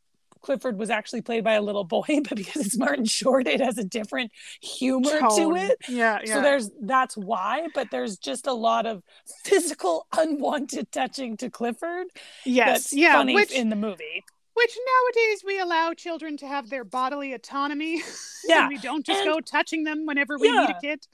[0.41, 3.77] Clifford was actually played by a little boy, but because it's Martin Short, it has
[3.77, 4.31] a different
[4.61, 5.77] humor to it.
[5.87, 6.19] Yeah.
[6.23, 6.33] Yeah.
[6.35, 9.03] So there's that's why, but there's just a lot of
[9.43, 12.07] physical unwanted touching to Clifford
[12.45, 12.67] yes.
[12.83, 13.13] that's Yeah.
[13.13, 14.23] funny Which in the movie.
[14.53, 18.01] which nowadays we allow children to have their bodily autonomy.
[18.45, 18.63] Yeah.
[18.63, 20.67] and we don't just And- go touching them whenever we Yeah.
[20.77, 21.07] a kid.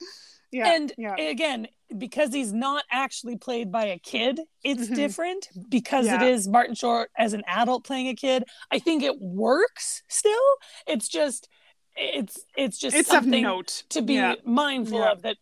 [0.50, 0.72] Yeah.
[0.74, 1.14] And yeah.
[1.14, 1.68] again,
[1.98, 4.94] because he's not actually played by a kid, it's Mhm.
[4.94, 6.24] different because it Yeah.
[6.28, 8.44] is Martin Short as an adult playing a kid.
[8.70, 10.56] I think it works still.
[10.86, 11.48] It's just
[11.96, 14.36] it's it's just it's something note to be Yeah.
[14.44, 15.10] mindful Yeah.
[15.12, 15.36] of that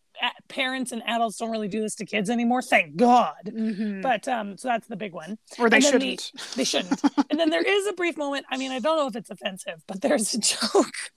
[0.49, 4.01] parents and adults don't really do this to kids anymore thank god Mhm.
[4.01, 6.31] but um so that's the big one or they and then the- shouldn't.
[6.55, 9.15] they shouldn't and then there is a brief moment i mean i don't know if
[9.15, 11.11] it's offensive but there's a joke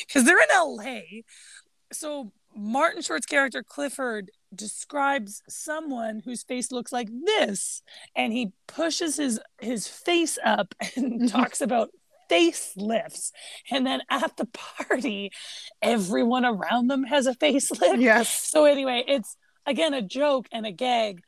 [0.00, 0.84] because they're in la
[1.92, 7.82] so martin short's character clifford describes someone whose face looks like this
[8.14, 11.30] and he pushes his his face up and Mhm.
[11.30, 11.90] talks about
[12.30, 13.30] facelifts
[13.70, 14.46] and then at the
[14.88, 15.30] party
[15.82, 18.28] everyone around them has a facelift yes.
[18.48, 19.36] so anyway, it's
[19.66, 21.20] again a joke and a gag.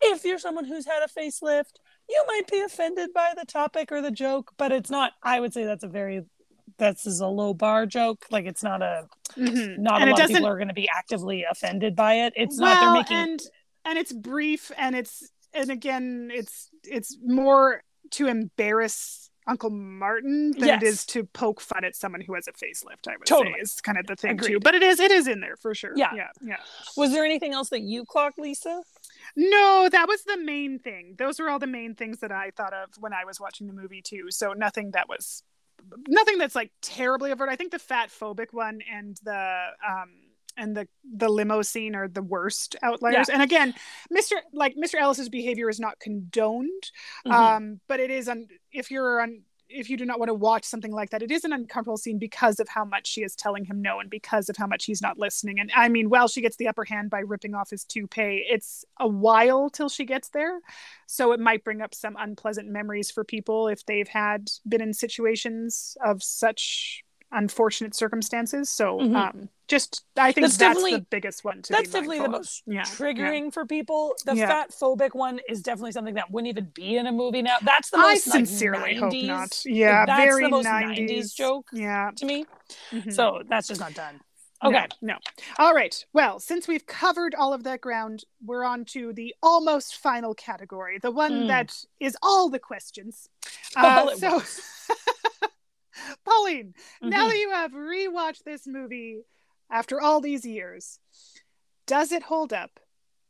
[0.00, 1.76] If you're someone who's had a facelift,
[2.10, 5.12] you might be offended by the topic or the joke, but it's not.
[5.22, 6.24] I would say that's a very
[6.78, 8.26] that's is a low bar joke.
[8.30, 9.06] Like it's not a
[9.36, 9.78] Mhm.
[9.78, 12.32] not And a lot of people are going to be actively offended by it.
[12.36, 13.40] It's not they're Well, making and
[13.84, 20.68] and it's brief and it's and again it's it's more to embarrass Uncle Martin than
[20.68, 20.82] Yes.
[20.82, 23.06] it is to poke fun at someone who has a facelift.
[23.06, 23.52] I would Totally.
[23.56, 24.58] say is kind of the thing too.
[24.58, 25.92] But it is it is in there for sure.
[25.96, 26.14] Yeah.
[26.14, 26.56] yeah, yeah.
[26.96, 28.82] Was there anything else that you clocked, Lisa?
[29.36, 31.16] No, that was the main thing.
[31.18, 33.72] Those were all the main things that I thought of when I was watching the
[33.74, 34.30] movie too.
[34.30, 35.42] So nothing that was
[36.08, 37.48] nothing that's like terribly overt.
[37.48, 40.10] I think the fat phobic one and the um
[40.56, 43.28] and the the limo scene are the worst outliers.
[43.28, 43.74] And again,
[44.12, 44.34] Mr.
[44.52, 44.94] like Mr.
[45.00, 46.90] Ellis's behavior is not condoned.
[47.26, 47.32] Mhm.
[47.32, 49.42] Um, but it is un- if you're on
[49.74, 52.18] if you do not want to watch something like that, it is an uncomfortable scene
[52.18, 55.02] because of how much she is telling him no and because of how much he's
[55.02, 55.58] not listening.
[55.58, 58.84] And I mean, while she gets the upper hand by ripping off his toupee, it's
[59.00, 60.60] a while till she gets there.
[61.06, 64.94] So it might bring up some unpleasant memories for people if they've had been in
[64.94, 67.04] situations of such
[67.34, 68.70] unfortunate circumstances.
[68.70, 69.16] So Mhm.
[69.16, 72.82] um just I think That's that's, the biggest one to that's definitely the most yeah,
[72.82, 74.14] triggering for people.
[74.24, 74.46] The Yeah.
[74.48, 77.56] fat phobic one is definitely something that wouldn't even be in a movie now.
[77.62, 79.64] That's the I most like, sincerely hope not.
[79.64, 81.68] Yeah, that's very the most 90s, 90s joke.
[81.72, 82.10] Yeah.
[82.16, 82.46] to me.
[82.92, 83.12] Mhm.
[83.12, 84.20] So that's just not done.
[84.62, 84.86] Okay.
[85.02, 85.18] No,
[85.58, 86.06] All right.
[86.14, 90.98] Well, since we've covered all of that ground, we're on to the almost final category,
[90.98, 91.48] the one Mm.
[91.48, 93.28] that is all the questions.
[93.76, 94.42] Uh, so,
[96.24, 97.28] Pauline, now Mhm.
[97.28, 99.22] that you have rewatched this movie
[99.70, 101.00] after all these years,
[101.86, 102.80] does it hold up?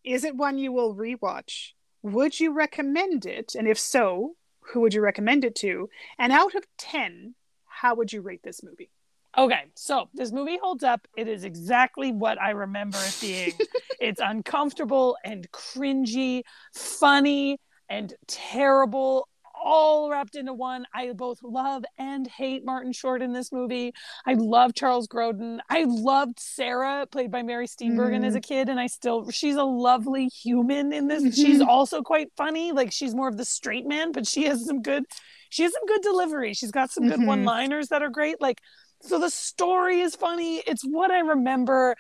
[0.05, 1.73] Is it one you will rewatch?
[2.03, 3.55] Would you recommend it?
[3.55, 5.89] And if so, who would you recommend it to?
[6.19, 7.35] And out of 10,
[7.67, 8.91] how would you rate this movie?
[9.37, 11.09] Okay, so this movie holds up.
[11.17, 13.53] It is exactly what I remember it being.
[14.01, 16.43] it's uncomfortable and cringy,
[16.73, 17.59] funny
[17.89, 19.29] and terrible,
[19.65, 20.87] all wrapped into one.
[20.95, 23.93] I both love and hate Martin Short in this movie.
[24.27, 25.59] I love Charles Grodin.
[25.71, 29.65] I loved Sarah, played by Mary Steenburgen as a kid, and I still she's a
[29.65, 31.35] lovely human in this.
[31.35, 32.73] She's also quite funny.
[32.73, 35.05] Like she's more of the straight man, but she has some good
[35.49, 36.53] she has some good delivery.
[36.53, 37.27] She's got some good Mhm.
[37.27, 38.41] one-liners that are great.
[38.41, 38.61] Like
[39.01, 40.59] so the story is funny.
[40.67, 41.97] It's what I remember.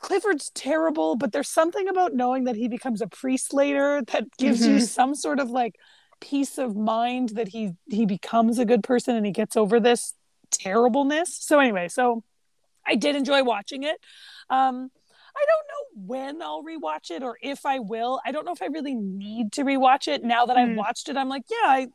[0.00, 4.64] Clifford's terrible, but there's something about knowing that he becomes a priest later that gives
[4.66, 4.86] you Mhm.
[4.86, 5.74] some sort of like
[6.20, 10.14] peace of mind that he he becomes a good person and he gets over this
[10.50, 11.36] terribleness.
[11.40, 12.22] So anyway, so
[12.86, 13.96] I did enjoy watching it.
[14.50, 14.90] Um
[15.36, 18.20] I don't know when I'll rewatch it or if I will.
[18.26, 20.76] I don't know if I really need to rewatch it now that I've Mm.
[20.76, 21.16] watched it.
[21.16, 21.86] I'm like, yeah, I,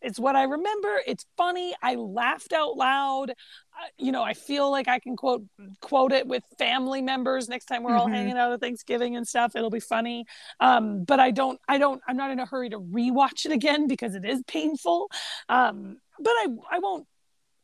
[0.00, 1.00] it's what I remember.
[1.06, 1.74] It's funny.
[1.82, 3.30] I laughed out loud.
[3.30, 5.44] Uh, you know, I feel like I can quote
[5.80, 8.14] quote it with family members next time we're all Mhm.
[8.14, 9.56] hanging out at Thanksgiving and stuff.
[9.56, 10.24] It'll be funny.
[10.60, 13.86] Um, but I don't, I don't, I'm not in a hurry to rewatch it again
[13.88, 15.10] because it is painful.
[15.48, 17.06] Um, but I, I won't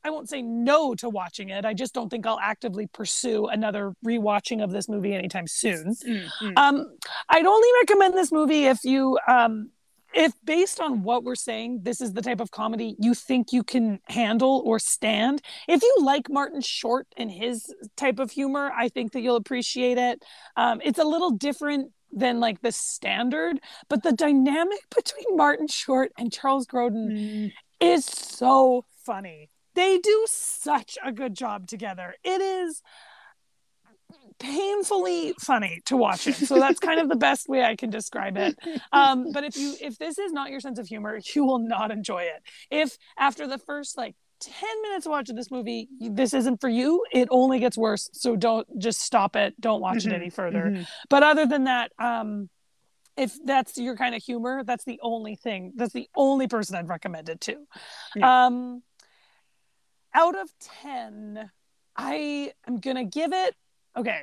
[0.06, 1.64] I won't say no to watching it.
[1.64, 5.94] I just don't think I'll actively pursue another rewatching of this movie anytime soon.
[5.94, 6.58] Mm, mm.
[6.58, 6.94] Um,
[7.30, 9.70] I'd only recommend this movie if you, um,
[10.14, 13.62] if based on what we're saying, this is the type of comedy you think you
[13.62, 15.42] can handle or stand.
[15.68, 19.98] If you like Martin Short and his type of humor, I think that you'll appreciate
[19.98, 20.22] it.
[20.56, 23.58] Um, it's a little different than like the standard,
[23.88, 27.52] but the dynamic between Martin Short and Charles Grodin Mm.
[27.80, 29.50] is so funny.
[29.74, 32.14] They do such a good job together.
[32.22, 32.82] It is
[34.38, 36.34] painfully funny to watch it.
[36.34, 38.58] So that's kind of the best way I can describe it.
[38.92, 41.90] Um, but if you if this is not your sense of humor, you will not
[41.90, 42.42] enjoy it.
[42.70, 47.04] If after the first like 10 minutes of watching this movie, this isn't for you,
[47.12, 48.10] it only gets worse.
[48.12, 49.58] So don't just stop it.
[49.60, 50.70] Don't watch Mhm, it any further.
[50.70, 50.86] mhm.
[51.08, 52.50] But other than that, um,
[53.16, 55.72] if that's your kind of humor, that's the only thing.
[55.76, 57.66] That's the only person I'd recommend it to.
[58.16, 58.46] Yeah.
[58.46, 58.82] Um,
[60.12, 61.50] out of ten,
[61.96, 63.54] I am gonna give it.
[63.96, 64.22] Okay,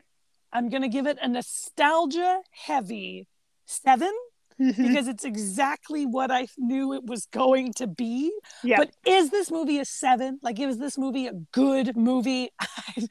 [0.51, 3.27] I'm gonna give it a nostalgia heavy
[3.65, 4.11] seven
[4.59, 4.75] Mhm.
[4.75, 8.31] because it's exactly what I knew it was going to be.
[8.63, 8.77] Yeah.
[8.77, 10.39] But is this movie a seven?
[10.43, 12.49] Like, is this movie a good movie?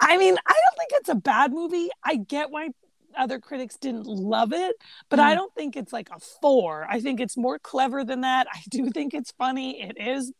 [0.00, 1.88] I mean, I don't think it's a bad movie.
[2.04, 2.68] I get why
[3.16, 4.74] other critics didn't love it,
[5.08, 5.36] but I Mm.
[5.36, 6.84] don't think it's like a four.
[6.90, 8.48] I think it's more clever than that.
[8.52, 9.80] I do think it's funny.
[9.80, 10.32] It is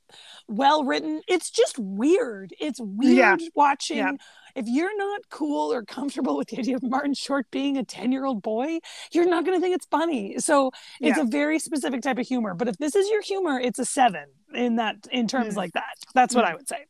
[0.49, 1.21] well written.
[1.29, 2.53] It's just weird.
[2.61, 3.99] It's weird watching.
[3.99, 4.13] Yeah.
[4.55, 8.13] If you're not cool or comfortable with the idea of Martin Short being a 10
[8.13, 8.79] year old boy,
[9.13, 10.39] you're not going to think it's funny.
[10.39, 11.25] So it's Yeah.
[11.25, 12.55] a very specific type of humor.
[12.55, 15.57] But if this is your humor, it's a seven in that in terms Mm.
[15.59, 15.95] like that.
[16.15, 16.49] That's what Mm.
[16.51, 16.85] I would say.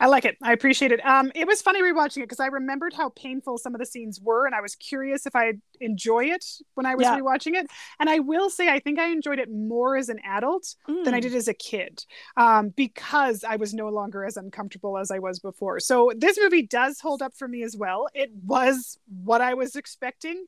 [0.00, 0.36] I like it.
[0.42, 1.04] I appreciate it.
[1.04, 4.20] Um, it was funny rewatching it because I remembered how painful some of the scenes
[4.20, 6.44] were, and I was curious if I'd enjoy it
[6.74, 7.18] when I was Yeah.
[7.18, 7.70] rewatching it.
[7.98, 11.18] And I will say, I think I enjoyed it more as an adult than I
[11.18, 11.22] Mm.
[11.22, 12.04] did as a kid,
[12.36, 15.80] um, because I was no longer as uncomfortable as I was before.
[15.80, 18.08] So this movie does hold up for me as well.
[18.14, 20.46] It was what I was expecting.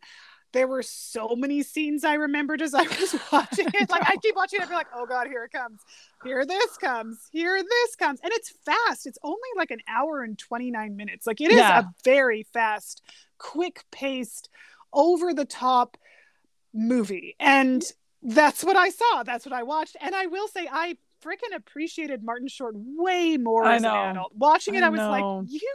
[0.52, 3.88] There were so many scenes I remembered as I was watching it.
[3.90, 5.80] Like I keep watching it, I'm like, oh god, here it comes.
[6.24, 7.28] Here this comes.
[7.32, 8.20] Here this comes.
[8.22, 9.06] And it's fast.
[9.06, 11.26] It's only like an hour and 29 minutes.
[11.26, 11.80] Like it is Yeah.
[11.80, 13.02] a very fast,
[13.38, 14.50] quick paced,
[14.92, 15.96] over the top
[16.74, 17.34] movie.
[17.40, 17.82] And
[18.22, 19.22] that's what I saw.
[19.22, 19.96] That's what I watched.
[20.00, 23.94] And I will say, I freaking appreciated Martin Short way more I as know.
[24.04, 24.32] an adult.
[24.36, 25.10] Watching it, I I, was know.
[25.10, 25.74] like, you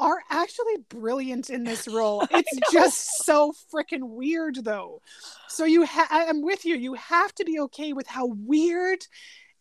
[0.00, 2.26] are actually brilliant in this role.
[2.30, 5.02] It's just so freaking weird, though.
[5.48, 6.74] So you, ha- I'm with you.
[6.74, 9.06] You have to be okay with how weird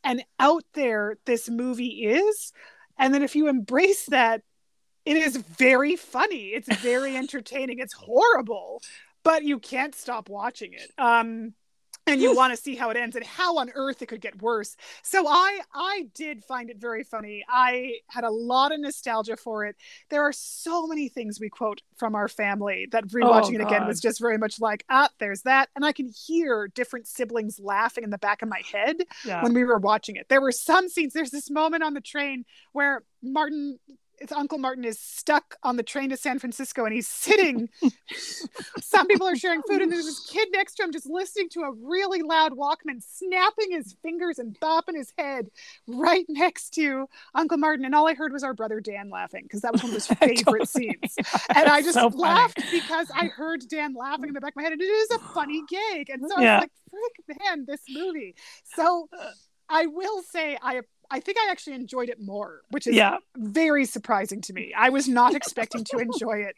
[0.03, 2.53] and out there this movie is,
[2.97, 4.41] and then if you embrace that,
[5.05, 6.47] it is very funny.
[6.47, 7.79] It's very entertaining.
[7.79, 8.81] It's horrible,
[9.23, 10.91] but you can't stop watching it.
[10.97, 11.53] Um,
[12.09, 14.41] and you want to see how it ends and how on earth it could get
[14.41, 14.75] worse.
[15.03, 17.43] So I I did find it very funny.
[17.49, 19.75] I had a lot of nostalgia for it.
[20.09, 23.99] There are so many things we quote from our family that rewatching it again was
[23.99, 25.69] just very much like, ah, there's that.
[25.75, 29.43] And I can hear different siblings laughing in the back of my head Yeah.
[29.43, 30.27] when we were watching it.
[30.29, 31.13] There were some scenes.
[31.13, 33.79] There's this moment on the train where Martin,
[34.21, 37.69] it's Uncle Martin, is stuck on the train to San Francisco, and he's sitting.
[38.81, 41.61] some people are sharing food, and there's this kid next to him just listening to
[41.61, 45.49] a really loud Walkman, snapping his fingers and bopping his head
[45.87, 47.85] right next to Uncle Martin.
[47.85, 50.07] And all I heard was our brother Dan laughing because that was one of his
[50.19, 50.65] favorite Totally.
[50.65, 51.17] scenes.
[51.55, 52.19] And I just So funny.
[52.19, 55.09] laughed because I heard Dan laughing in the back of my head, and it is
[55.11, 56.09] a funny gag.
[56.09, 56.51] And so I Yeah.
[56.51, 58.35] was like, frick, man, this movie.
[58.63, 59.31] So uh,
[59.69, 60.81] I will say I
[61.11, 63.17] I think I actually enjoyed it more, which is Yeah.
[63.37, 64.73] very surprising to me.
[64.77, 66.55] I was not expecting to enjoy it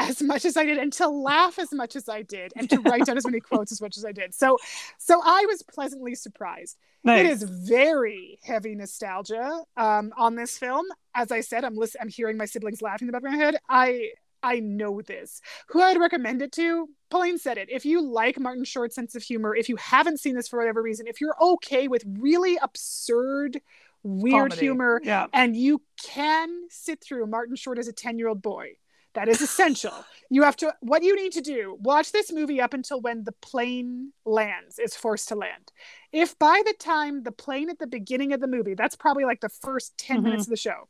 [0.00, 2.78] as much as I did and to laugh as much as I did and to
[2.80, 4.32] write down as many quotes as much as I did.
[4.34, 4.56] So
[4.98, 6.76] so I was pleasantly surprised.
[7.02, 7.26] Nice.
[7.26, 10.86] It is very heavy nostalgia um, on this film.
[11.14, 13.44] As I said, I'm listen- I'm hearing my siblings laughing in the back of my
[13.44, 13.56] head.
[13.68, 15.40] I I know this.
[15.70, 16.88] Who I'd recommend it to?
[17.10, 17.68] Pauline said it.
[17.68, 20.80] If you like Martin Short's sense of humor, if you haven't seen this for whatever
[20.80, 23.60] reason, if you're okay with really absurd,
[24.02, 24.60] weird Comedy.
[24.60, 25.26] humor, Yeah.
[25.32, 28.76] and you can sit through Martin Short as a 10 year old boy,
[29.14, 29.92] That is essential.
[30.30, 33.32] You have to, what you need to do, watch this movie up until when the
[33.32, 35.72] plane lands, is forced to land.
[36.12, 39.40] If by the time the plane at the beginning of the movie, that's probably like
[39.40, 40.22] the first 10 Mhm.
[40.24, 40.88] minutes of the show,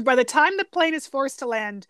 [0.00, 1.88] by the time the plane is forced to land,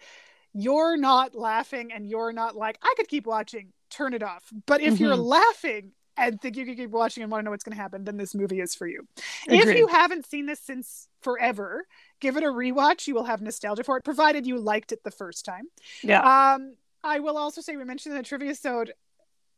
[0.54, 4.50] you're not laughing and you're not like, I could keep watching, turn it off.
[4.66, 5.24] But if you're Mhm.
[5.26, 8.04] laughing, and think you can keep watching and want to know what's going to happen,
[8.04, 9.06] then this movie is for you.
[9.46, 11.86] If you haven't seen this since forever,
[12.20, 13.06] give it a rewatch.
[13.06, 15.64] You will have nostalgia for it, provided you liked it the first time.
[16.02, 16.52] yeah.
[16.54, 18.92] Um, I will also say we mentioned in the trivia episode,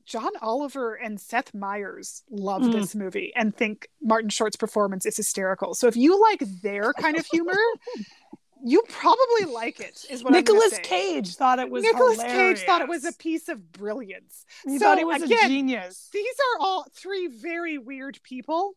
[0.04, 2.72] John Oliver and Seth Meyers love Mm.
[2.72, 5.74] this movie and think Martin Short's performance is hysterical.
[5.74, 7.56] So if you like their kind of humor,
[8.64, 10.04] you probably like it.
[10.10, 10.88] Is what Nicolas I'm gonna say.
[10.88, 12.60] Cage thought it was Nicolas hilarious.
[12.60, 14.46] Cage thought it was a piece of brilliance.
[14.64, 16.08] He so thought he was a genius.
[16.12, 18.74] these are all three very weird people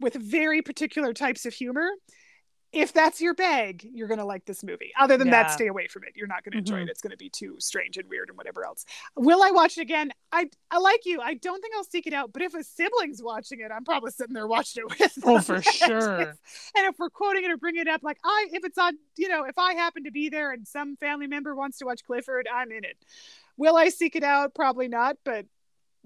[0.00, 1.90] with very particular types of humor.
[2.70, 4.92] If that's your bag, you're going to like this movie.
[4.98, 6.10] Other than that, stay away from it.
[6.14, 6.82] You're not going to enjoy Mhm.
[6.82, 6.88] it.
[6.90, 8.84] It's going to be too strange and weird and whatever else.
[9.16, 10.12] Will I watch it again?
[10.32, 11.18] I I like you.
[11.22, 12.30] I don't think I'll seek it out.
[12.32, 15.18] But if a sibling's watching it, I'm probably sitting there watching it with.
[15.24, 16.20] Oh, for sure.
[16.20, 16.36] And
[16.86, 19.44] if we're quoting it or bringing it up, like I, if it's on, you know,
[19.44, 22.70] if I happen to be there and some family member wants to watch Clifford, I'm
[22.70, 22.98] in it.
[23.56, 24.54] Will I seek it out?
[24.54, 25.16] Probably not.
[25.24, 25.46] But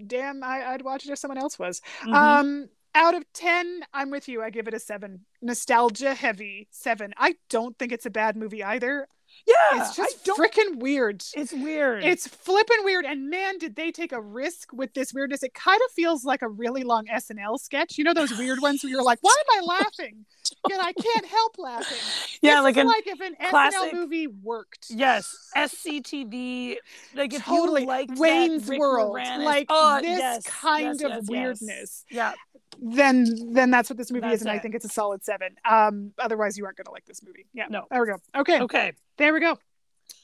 [0.07, 1.81] damn, I, I'd watch it if someone else was.
[2.03, 2.15] Mhm.
[2.15, 4.43] Um, out of 10, I'm with you.
[4.43, 5.20] I give it a seven.
[5.40, 7.12] Nostalgia heavy seven.
[7.16, 9.09] I don't think it's a bad movie either.
[9.47, 11.24] yeah, It's just freaking weird.
[11.34, 12.05] It's weird.
[12.05, 13.07] It's flipping weird.
[13.07, 15.43] And man, did they take a risk with this weirdness.
[15.43, 17.97] It kind of feels like a really long SNL sketch.
[17.97, 20.26] You know, those weird ones where you're like, why am I laughing?
[20.68, 21.97] Yet I can't help laughing.
[22.43, 24.88] yeah, This like an like if an classic- SNL movie worked.
[24.90, 26.76] yes, SCTV.
[27.14, 27.82] Like if totally.
[27.82, 29.14] you like Wayne's World.
[29.14, 31.28] Like oh, this yes, kind yes, of yes.
[31.28, 32.05] weirdness.
[32.11, 32.32] Yeah,
[32.81, 35.57] then then that's what this movie That's is, and I think it's a solid seven.
[35.68, 37.47] Um, otherwise you aren't gonna like this movie.
[37.53, 37.66] Yeah.
[37.68, 37.87] No.
[37.91, 38.16] There we go.
[38.35, 38.61] Okay.
[38.62, 38.93] okay.
[39.18, 39.59] There we go.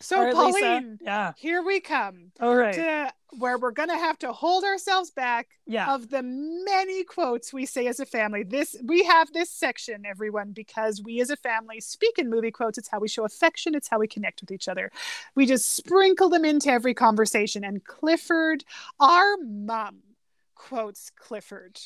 [0.01, 0.59] So right, Lisa.
[0.61, 1.33] Pauline, Yeah.
[1.37, 2.75] here we come All right.
[2.75, 5.93] to where we're gonna have to hold ourselves back Yeah.
[5.95, 8.43] of the many quotes we say as a family.
[8.43, 12.79] This we have this section, everyone, because we as a family speak in movie quotes.
[12.79, 13.75] It's how we show affection.
[13.75, 14.91] It's how we connect with each other.
[15.35, 17.65] We just sprinkle them into every conversation.
[17.65, 18.65] And Clifford,
[19.01, 19.99] our mom,
[20.55, 21.79] quotes Clifford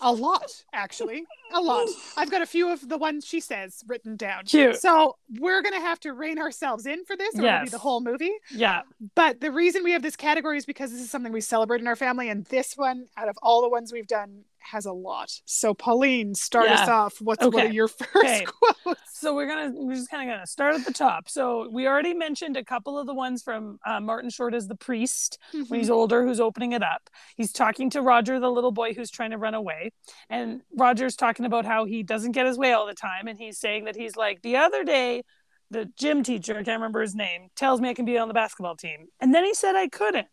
[0.00, 1.88] a lot, actually, a lot.
[2.16, 4.44] I've got a few of the ones she says written down.
[4.44, 4.76] Cute.
[4.76, 8.00] So we're gonna have to rein ourselves in for this, or it'll be the whole
[8.00, 8.32] movie.
[8.50, 8.82] Yeah.
[9.14, 11.86] But the reason we have this category is because this is something we celebrate in
[11.86, 15.30] our family, and this one, out of all the ones we've done, has a lot.
[15.44, 17.20] So, Pauline, start us off.
[17.20, 17.66] What's one Okay.
[17.66, 18.46] of your first Okay.
[18.46, 19.00] quotes?
[19.18, 21.28] So we're gonna we're just kind of gonna start at the top.
[21.28, 24.74] So we already mentioned a couple of the ones from uh, Martin Short as the
[24.76, 25.38] priest
[25.68, 27.08] when he's older, who's opening it up.
[27.36, 29.92] He's talking to Roger, the little boy who's trying to run away,
[30.28, 33.58] and Roger's talking about how he doesn't get his way all the time, and he's
[33.58, 35.22] saying that he's like the other day.
[35.68, 38.34] The gym teacher, I can't remember his name, tells me I can be on the
[38.34, 39.08] basketball team.
[39.20, 40.28] And then he said I couldn't.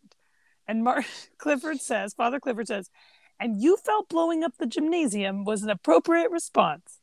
[0.68, 1.04] And Mark
[1.38, 2.88] Clifford says, Father Clifford says,
[3.40, 7.00] and you felt blowing up the gymnasium was an appropriate response.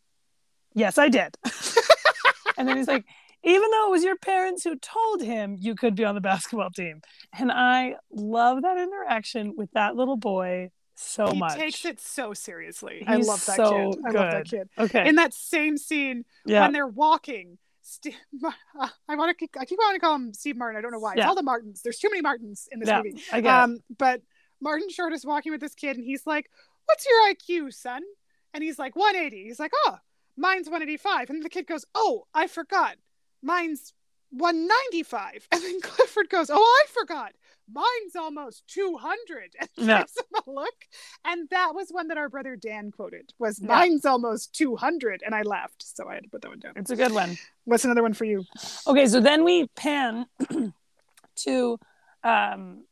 [0.73, 1.38] Yes, I did.
[2.57, 3.05] and then he's like,
[3.43, 6.69] even though it was your parents who told him you could be on the basketball
[6.69, 7.01] team.
[7.38, 11.55] And I love that interaction with that little boy so he much.
[11.55, 13.03] He takes it so seriously.
[13.07, 13.99] I love that so kid.
[14.05, 14.69] I love that kid.
[14.77, 15.07] Okay.
[15.07, 16.61] In that same scene, yeah.
[16.61, 18.15] when they're walking, Steve,
[19.09, 20.77] I want to keep, I keep wanting to call him Steve Martin.
[20.77, 21.13] I don't know why.
[21.15, 21.82] It's all the Martins.
[21.82, 22.97] There's too many Martins in this yeah.
[22.97, 23.21] movie.
[23.32, 23.63] I get it.
[23.63, 24.21] Um, but
[24.62, 26.49] Martin Short is walking with this kid, and he's like,
[26.86, 28.03] "What's your IQ, son?"
[28.53, 29.97] And he's like, "180." He's like, "Oh,
[30.38, 32.97] mine's 185." And the kid goes, "Oh, I forgot.
[33.41, 33.93] Mine's
[34.32, 37.34] 195." And then Clifford goes, "Oh, I forgot.
[37.72, 40.74] Mine's almost 200." And gives him a look.
[41.26, 43.34] And that was one that our brother Dan quoted.
[43.39, 43.68] Was Yeah.
[43.68, 46.74] mine's almost 200, and I laughed, so I had to put that one down.
[46.76, 47.38] It's a good one.
[47.66, 48.45] What's another one for you?
[48.88, 50.28] Okay, so then we pan
[51.38, 51.80] to
[52.24, 52.86] um,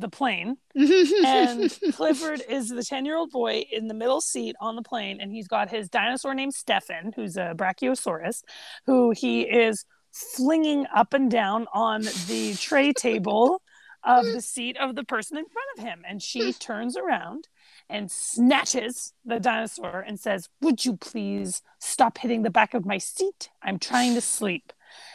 [0.00, 4.76] the plane, and Clifford is the 10 year old boy in the middle seat on
[4.76, 8.42] the plane, and he's got his dinosaur named Stefan, who's a Brachiosaurus,
[8.86, 13.60] who he is flinging up and down on the tray table
[14.06, 16.02] of the seat of the person in front of him.
[16.08, 17.48] And she turns around
[17.88, 22.98] and snatches the dinosaur and says, Would you please stop hitting the back of my
[22.98, 23.50] seat?
[23.62, 24.72] I'm trying to sleep.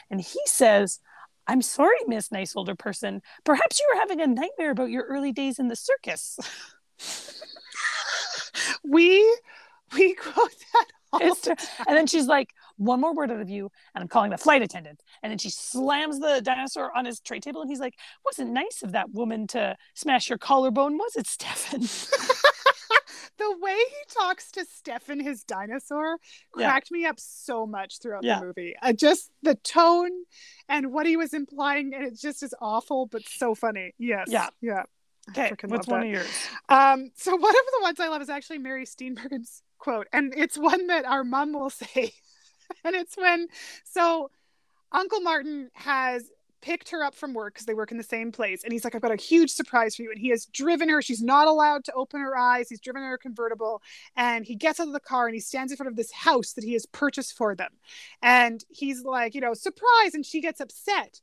[0.10, 1.00] And he says,
[1.48, 3.22] I'm sorry, Miss Nice Older Person.
[3.44, 6.38] Perhaps you were having a nightmare about your early days in the circus.
[8.84, 9.38] we
[9.94, 14.02] we quote that all and then she's like, one more word out of you, and
[14.02, 15.02] I'm calling the flight attendant.
[15.22, 18.82] And then she slams the dinosaur on his tray table, and he's like, wasn't nice
[18.82, 21.82] of that woman to smash your collarbone, was it, Stefan?
[23.42, 26.18] the way he talks to Stefan, his dinosaur,
[26.58, 26.70] Yeah.
[26.70, 28.40] cracked me up so much throughout Yeah.
[28.40, 28.76] the movie.
[28.82, 30.12] Uh, just the tone
[30.70, 33.94] and what he was implying, and it just is awful, but so funny.
[33.98, 34.28] Yes.
[34.30, 34.50] Yeah.
[34.62, 34.84] Yeah.
[35.30, 36.08] Okay, what's one that.
[36.08, 36.48] of yours?
[36.70, 40.58] Um, so one of the ones I love is actually Mary Steenburgen's quote, and it's
[40.58, 42.14] one that our mom will say,
[42.84, 43.48] and it's when
[43.84, 44.30] so
[44.92, 46.30] Uncle Martin has
[46.62, 48.96] picked her up from work because they work in the same place, and he's like,
[48.96, 51.02] "I've got a huge surprise for you," and he has driven her.
[51.02, 52.70] She's not allowed to open her eyes.
[52.70, 53.82] He's driven her convertible,
[54.16, 56.54] and he gets out of the car and he stands in front of this house
[56.54, 57.72] that he has purchased for them,
[58.22, 61.22] and he's like, you know, surprise, and she gets upset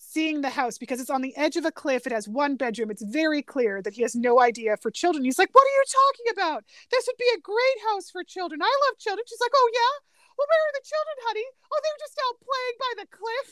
[0.00, 2.06] seeing the house because it's on the edge of a cliff.
[2.06, 2.90] It has one bedroom.
[2.90, 5.24] It's very clear that he has no idea for children.
[5.24, 6.64] He's like, What are you talking about?
[6.90, 8.62] This would be a great house for children.
[8.62, 9.24] I love children.
[9.28, 10.06] She's like, Oh, yeah?
[10.38, 11.48] Well, where are the children, honey?
[11.70, 13.48] Oh, they're just out playing by the cliff.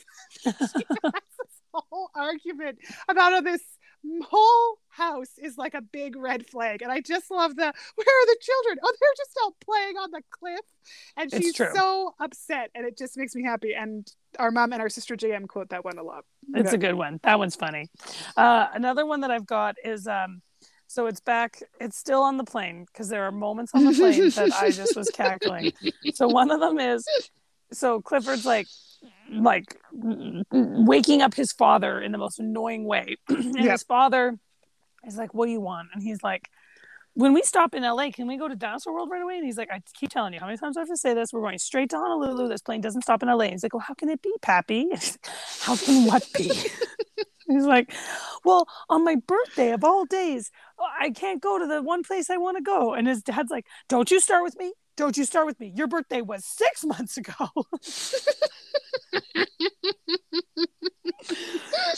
[0.72, 2.10] she has this whole
[2.48, 2.78] argument
[3.08, 3.62] about how this
[4.30, 6.82] whole house is like a big red flag.
[6.82, 7.66] And I just love the where
[8.22, 8.78] are the children?
[8.82, 10.60] Oh, they're just out playing on the cliff.
[11.16, 12.70] And she's so upset.
[12.74, 13.74] And it just makes me happy.
[13.74, 14.06] And
[14.38, 16.24] our mom and our sister JM quote that one a lot.
[16.54, 16.76] It's Okay.
[16.76, 17.20] a good one.
[17.22, 17.88] That one's funny.
[18.36, 20.42] Uh, another one that I've got is um,
[20.86, 21.62] so it's back.
[21.80, 24.96] It's still on the plane because there are moments on the plane that I just
[24.96, 25.72] was cackling.
[26.14, 27.06] So one of them is
[27.72, 28.66] so Clifford's like
[29.30, 29.76] like
[30.50, 33.70] waking up his father in the most annoying way, and Yep.
[33.72, 34.38] his father
[35.06, 36.48] is like, "What do you want?" And he's like.
[37.14, 39.38] When we stop in LA, can we go to Dinosaur World right away?
[39.38, 41.32] And he's like, I keep telling you, how many times I have to say this?
[41.32, 42.46] We're going straight to Honolulu.
[42.48, 43.44] This plane doesn't stop in LA.
[43.46, 44.86] And he's like, Well, how can it be, Pappy?
[44.92, 45.26] Like,
[45.62, 46.52] How can what be?
[47.48, 47.92] He's like,
[48.44, 50.52] Well, on my birthday of all days,
[51.00, 52.94] I can't go to the one place I want to go.
[52.94, 54.74] And his dad's like, Don't you start with me.
[54.98, 55.72] Don't you start with me.
[55.74, 57.32] Your birthday was six months ago.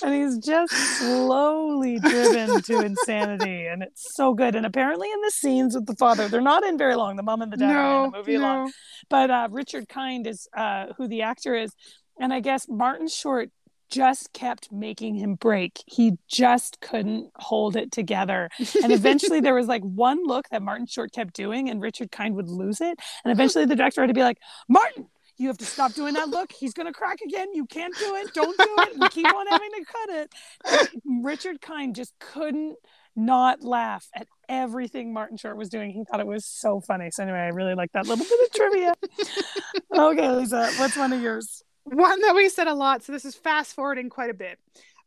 [0.05, 3.67] and he's just slowly driven to insanity.
[3.67, 4.55] And it's so good.
[4.55, 7.17] And apparently, in the scenes with the father, they're not in very long.
[7.17, 8.71] The mom and the dad are in the movie long
[9.09, 11.75] but uh, Richard Kind is uh, who the actor is,
[12.19, 13.51] and I guess Martin Short
[13.91, 15.83] just kept making him break.
[15.87, 18.49] He just couldn't hold it together,
[18.83, 22.35] and eventually there was like one look that Martin Short kept doing, and Richard Kind
[22.37, 24.39] would lose it, and eventually the director had to be like,
[24.69, 25.07] Martin.
[25.37, 26.53] You have to stop doing that look.
[26.53, 27.55] He's gonna crack again.
[27.55, 28.35] You can't do it.
[28.35, 29.11] Don't do it.
[29.11, 30.91] Keep on having to cut it.
[31.23, 32.77] Richard Kind just couldn't
[33.17, 35.91] not laugh at everything Martin Short was doing.
[35.91, 37.11] He thought it was so funny.
[37.11, 38.95] So anyway, I really like that little bit of trivia.
[39.97, 41.63] okay, Lisa, what's one of yours?
[41.85, 43.03] One that we said a lot.
[43.03, 44.59] So this is fast forwarding quite a bit,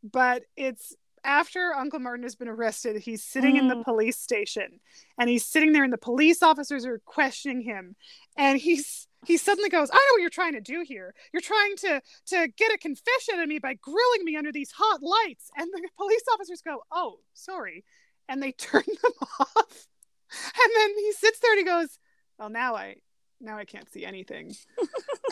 [0.04, 3.02] but it's after Uncle Martin has been arrested.
[3.02, 3.84] He's sitting in the Mm.
[3.86, 4.82] police station,
[5.18, 7.96] and he's sitting there, and the police officers are questioning him,
[8.38, 11.16] and he's he suddenly goes, "I know what you're trying to do here.
[11.32, 15.02] You're trying to to get a confession of me by grilling me under these hot
[15.02, 17.86] lights." And the police officers go, "Oh, sorry,"
[18.28, 19.88] and they turn them off.
[20.32, 22.00] And then he sits there and he goes,
[22.38, 22.98] "Well, now I
[23.44, 24.56] now I can't see anything."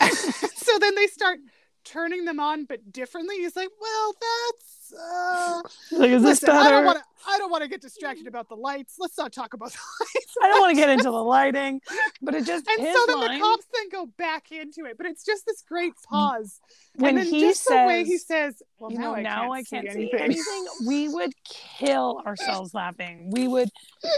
[0.54, 1.38] so then they start
[1.84, 5.60] turning them on but differently he's like well that's uh
[5.90, 6.76] Like, is this listen, i better?
[6.76, 9.52] don't want to i don't want to get distracted about the lights let's not talk
[9.52, 11.80] about the lights I don't want to get into the lighting,
[12.22, 15.06] but it just and so then line, the cops then go back into it but
[15.06, 16.60] it's just this great pause
[16.94, 19.22] when and then he just says, the way he says well you now, know, I,
[19.22, 20.66] now can't I can't see see anything, anything.
[20.86, 23.30] We would kill ourselves laughing.
[23.32, 23.70] We would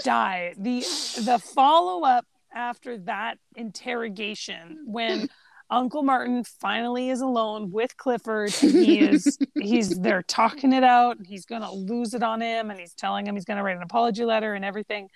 [0.02, 0.54] die.
[0.58, 0.80] The
[1.24, 5.28] the follow up after that interrogation when
[5.70, 11.16] Uncle Martin finally is alone with Clifford and he is he's they're talking it out
[11.16, 13.82] and he's gonna lose it on him and he's telling him he's gonna write an
[13.82, 15.08] apology letter and everything.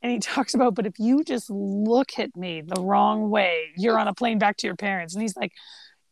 [0.00, 3.98] And he talks about, but if you just look at me the wrong way, you're
[3.98, 5.14] on a plane back to your parents.
[5.14, 5.52] And he's like,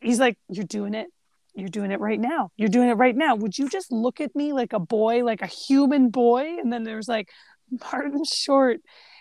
[0.01, 1.07] he's like, You're doing it.
[1.55, 2.51] You're doing it right now.
[2.57, 3.35] You're doing it right now.
[3.35, 6.59] Would you just look at me like a boy, like a human boy?
[6.59, 7.31] And then there's like
[7.71, 8.81] Martin Short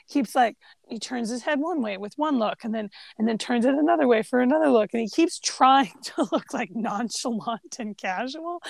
[0.10, 3.38] keeps like he turns his head one way with one look and then and then
[3.38, 4.90] turns it another way for another look.
[4.94, 8.62] And he keeps trying to look like nonchalant and casual.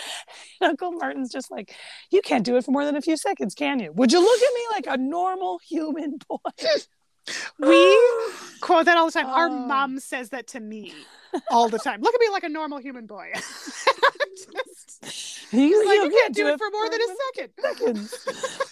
[0.61, 1.75] And uncle martin's just like
[2.11, 3.91] you can't do it for more than a few seconds can you?
[3.93, 6.38] Would you look at me like a normal human boy?
[7.59, 7.99] We
[8.61, 9.25] quote that all the time.
[9.27, 9.51] Our Oh.
[9.51, 10.93] mom says that to me
[11.49, 12.01] all the time.
[12.01, 13.31] Look at me like a normal human boy.
[13.33, 15.05] Just-
[15.51, 17.53] He's He's like, you can't do it for more than a second.
[17.61, 18.64] seconds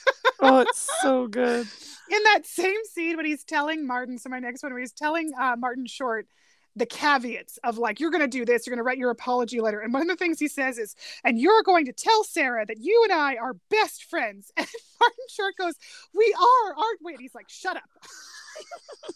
[0.44, 1.68] oh it's so good
[2.10, 5.32] in that same scene when he's telling Martin, so my next one, where he's telling
[5.40, 6.28] uh, Martin Short
[6.76, 9.62] the caveats of like, you're going to do this, you're going to write your apology
[9.62, 9.80] letter.
[9.80, 12.80] And one of the things he says is, and you're going to tell Sarah that
[12.80, 14.52] you and I are best friends.
[14.58, 14.68] And
[15.00, 15.74] Martin Short goes,
[16.16, 17.14] we are, aren't we?
[17.14, 17.84] And he's like, shut up.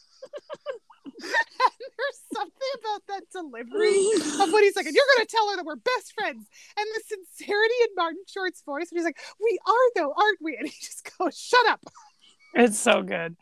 [1.24, 4.06] and there's something about that delivery
[4.42, 6.48] of what he's like, and you're going to tell her that we're best friends.
[6.78, 10.58] And the sincerity in Martin Short's voice, and he's like, we are though, aren't we?
[10.58, 11.84] And he just goes, shut up.
[12.54, 13.36] It's so good.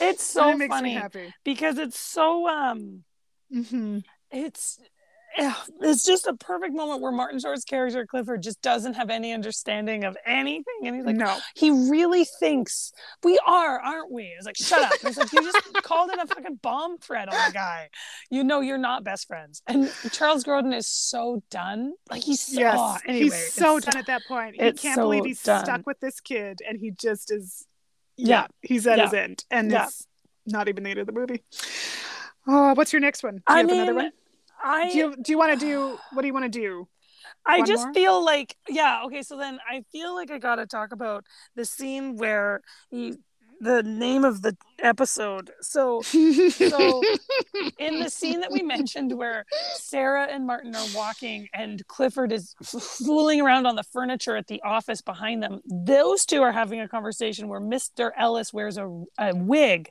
[0.00, 1.32] It's so it makes funny me happy.
[1.44, 3.04] because it's so um
[3.52, 3.98] hmm
[4.30, 4.86] it's yeah,
[5.80, 10.04] it's just a perfect moment where Martin Short's character Clifford just doesn't have any understanding
[10.04, 11.38] of anything, and he's like, no.
[11.54, 14.24] he really thinks we are, aren't we?
[14.36, 14.92] It's like, shut up.
[15.02, 17.88] It's like you just called in a fucking bomb threat on the guy.
[18.30, 19.62] You know you're not best friends.
[19.66, 21.92] And Charles Grodin is so done.
[22.10, 24.54] Like he's so Yes, oh, anyway, he's so done at that point.
[24.56, 25.64] He can't so believe he's done.
[25.64, 27.66] stuck with this kid, and he just is.
[28.16, 28.26] Yeah.
[28.42, 29.04] Yeah, he's at Yeah.
[29.04, 29.86] his end, and Yeah.
[29.86, 30.06] it's
[30.46, 31.42] not even the end of the movie.
[32.46, 33.36] Oh, what's your next one?
[33.36, 34.12] Do you I have another one?
[34.64, 35.98] I Do you do you want to do?
[36.12, 36.88] What do you want to do?
[37.46, 37.94] I One just more?
[37.94, 41.24] feel like yeah, okay, so then I feel like I got to talk about
[41.56, 42.60] the scene where
[42.90, 43.14] he
[43.60, 45.50] the name of the episode.
[45.60, 47.02] So so
[47.78, 52.54] in the scene that we mentioned where Sarah and Martin are walking and Clifford is
[52.62, 56.88] fooling around on the furniture at the office behind them, those two are having a
[56.88, 58.10] conversation where Mr.
[58.16, 58.86] Ellis wears a,
[59.18, 59.88] a wig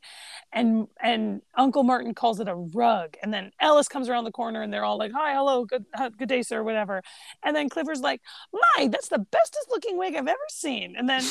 [0.54, 3.16] and and Uncle Martin calls it a rug.
[3.24, 6.10] And then Ellis comes around the corner and they're all like, Hi, hello, good uh,
[6.10, 7.02] good day, sir, whatever.
[7.44, 8.22] And then Clifford's like,
[8.54, 10.96] My, that's the bestest looking wig I've ever seen.
[10.98, 11.24] And then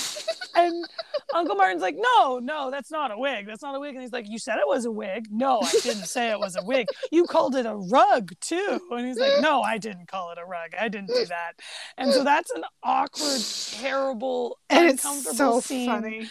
[0.55, 0.87] and
[1.35, 3.47] Uncle Martin's like, no, no, that's not a wig.
[3.51, 3.95] That's not a wig.
[3.95, 5.27] And he's like, you said it was a wig.
[5.31, 6.87] No, I didn't say it was a wig.
[7.13, 8.81] You called it a rug too.
[8.91, 10.71] And he's like, no, I didn't call it a rug.
[10.81, 11.55] I didn't do that.
[11.99, 13.41] And so that's an awkward,
[13.81, 15.89] terrible, and it's uncomfortable so scene.
[15.89, 16.31] funny.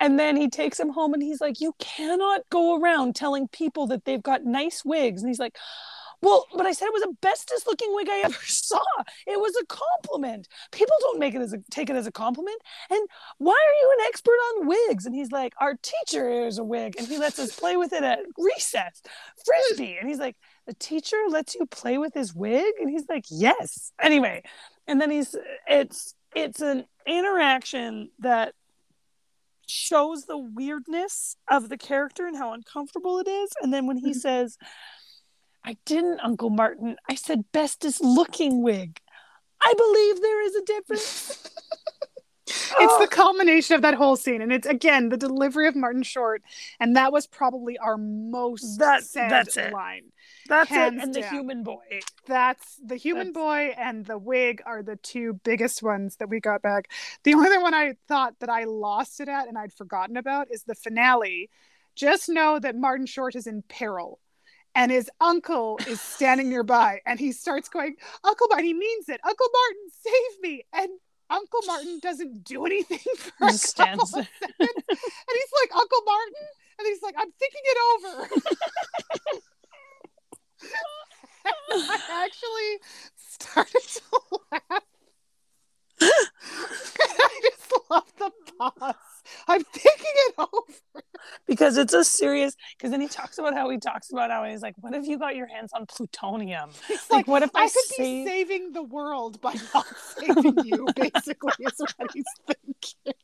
[0.00, 3.86] And then he takes him home and he's like, you cannot go around telling people
[3.88, 5.22] that they've got nice wigs.
[5.22, 5.56] And he's like,
[6.24, 8.80] well, but I said it was the bestest looking wig I ever saw.
[9.26, 10.48] It was a compliment.
[10.72, 12.60] People don't make it as a take it as a compliment.
[12.90, 13.06] And
[13.38, 15.06] why are you an expert on wigs?
[15.06, 18.02] And he's like, our teacher is a wig, and he lets us play with it
[18.02, 19.02] at recess,
[19.44, 19.96] frisbee.
[20.00, 23.92] And he's like, the teacher lets you play with his wig, and he's like, yes.
[24.00, 24.42] Anyway,
[24.86, 25.36] and then he's
[25.68, 28.54] it's it's an interaction that
[29.66, 33.50] shows the weirdness of the character and how uncomfortable it is.
[33.62, 34.16] And then when he Mhm.
[34.20, 34.58] says,
[35.64, 36.96] I didn't, Uncle Martin.
[37.08, 39.00] I said bestest looking wig.
[39.62, 41.50] I believe there is a difference.
[42.46, 46.02] It's Oh, the culmination of that whole scene, and it's again the delivery of Martin
[46.02, 46.42] Short,
[46.78, 49.72] and that was probably our most That- that's it.
[49.72, 50.12] line.
[50.46, 51.02] that's hands it.
[51.04, 52.00] And the human boy.
[52.26, 56.38] That's the human That's- boy and the wig are the two biggest ones that we
[56.38, 56.90] got back.
[57.22, 60.48] The only other one I thought that I lost it at and I'd forgotten about
[60.50, 61.48] is the finale.
[61.96, 64.20] Just know that Martin Short is in peril.
[64.74, 69.20] And his uncle is standing nearby and he starts going, Uncle Martin, he means it.
[69.24, 70.64] Uncle Martin, save me.
[70.72, 70.90] And
[71.30, 74.52] Uncle Martin doesn't do anything for Just a couple stands of seconds.
[74.58, 76.48] And he's like, Uncle Martin?
[76.78, 78.28] And he's like, I'm thinking it over.
[81.70, 82.80] I actually
[83.16, 84.02] started to
[84.52, 84.82] laugh.
[87.90, 88.94] Love the pause.
[89.48, 91.02] I'm thinking it over.
[91.46, 94.62] Because it's a serious because then he talks about how he talks about how he's
[94.62, 96.70] like, What if you got your hands on plutonium?
[96.88, 99.86] It's Like, what if I, I could save be saving the world by not
[100.18, 103.14] saving you, basically, is what he's thinking.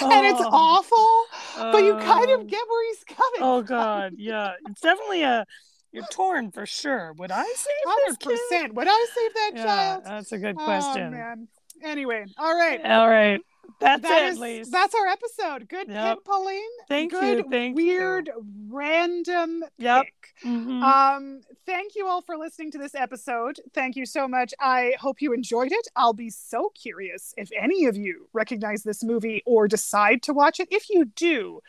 [0.00, 1.24] And it's Oh, awful,
[1.72, 3.40] but you kind um, of get where he's coming.
[3.40, 4.52] Oh god, yeah.
[4.66, 5.44] It's definitely a
[5.92, 7.12] you're torn for sure.
[7.14, 8.74] Would I save this Hundred percent.
[8.74, 10.02] Would I save that Yeah, child?
[10.04, 11.10] that's a good Oh, question.
[11.10, 11.48] man.
[11.82, 12.80] Anyway, all right.
[12.84, 13.40] All right.
[13.80, 14.70] That's That it, is- Lise.
[14.70, 15.68] that's our episode.
[15.68, 16.16] Good Yep.
[16.16, 16.62] pick, Pauline.
[16.88, 17.84] Thank you, Good, thank you.
[17.86, 18.30] weird,
[18.68, 20.04] random Yep.
[20.04, 20.14] pick.
[20.44, 20.82] Mhm.
[20.82, 23.60] Um, thank you all for listening to this episode.
[23.74, 24.54] Thank you so much.
[24.60, 25.88] I hope you enjoyed it.
[25.96, 30.60] I'll be so curious if any of you recognize this movie or decide to watch
[30.60, 30.68] it.
[30.70, 31.60] If you do,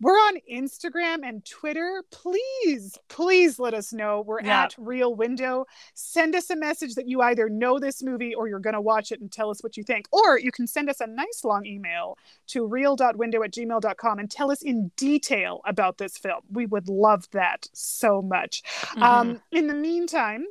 [0.00, 2.02] we're on Instagram and Twitter.
[2.10, 4.20] Please, please let us know.
[4.20, 4.64] We're Yeah.
[4.64, 5.66] at Real Window.
[5.94, 9.10] Send us a message that you either know this movie or you're going to watch
[9.12, 10.06] it and tell us what you think.
[10.12, 12.16] Or you can send us a nice long email
[12.48, 16.42] to real.window at gmail.com and tell us in detail about this film.
[16.50, 18.62] We would love that so much.
[18.94, 19.02] Mhm.
[19.02, 20.44] Um, in the meantime,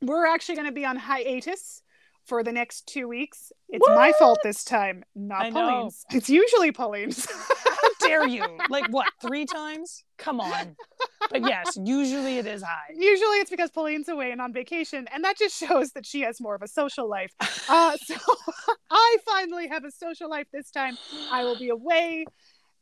[0.00, 1.82] we're actually going to be on hiatus
[2.26, 3.50] for the next two weeks.
[3.68, 5.60] It's my fault this time, not I know.
[5.60, 6.04] Pauline's.
[6.12, 7.26] It's usually Pauline's.
[7.30, 8.44] How dare you?
[8.68, 9.08] Like what?
[9.20, 10.04] Three times?
[10.16, 10.76] Come on.
[11.30, 12.94] But yes, usually it is high.
[12.94, 16.40] usually it's because Pauline's away and on vacation, and that just shows that she has
[16.40, 17.32] more of a social life.
[17.68, 18.14] Uh, so
[18.90, 20.98] I finally have a social life this time.
[21.32, 22.26] I will be away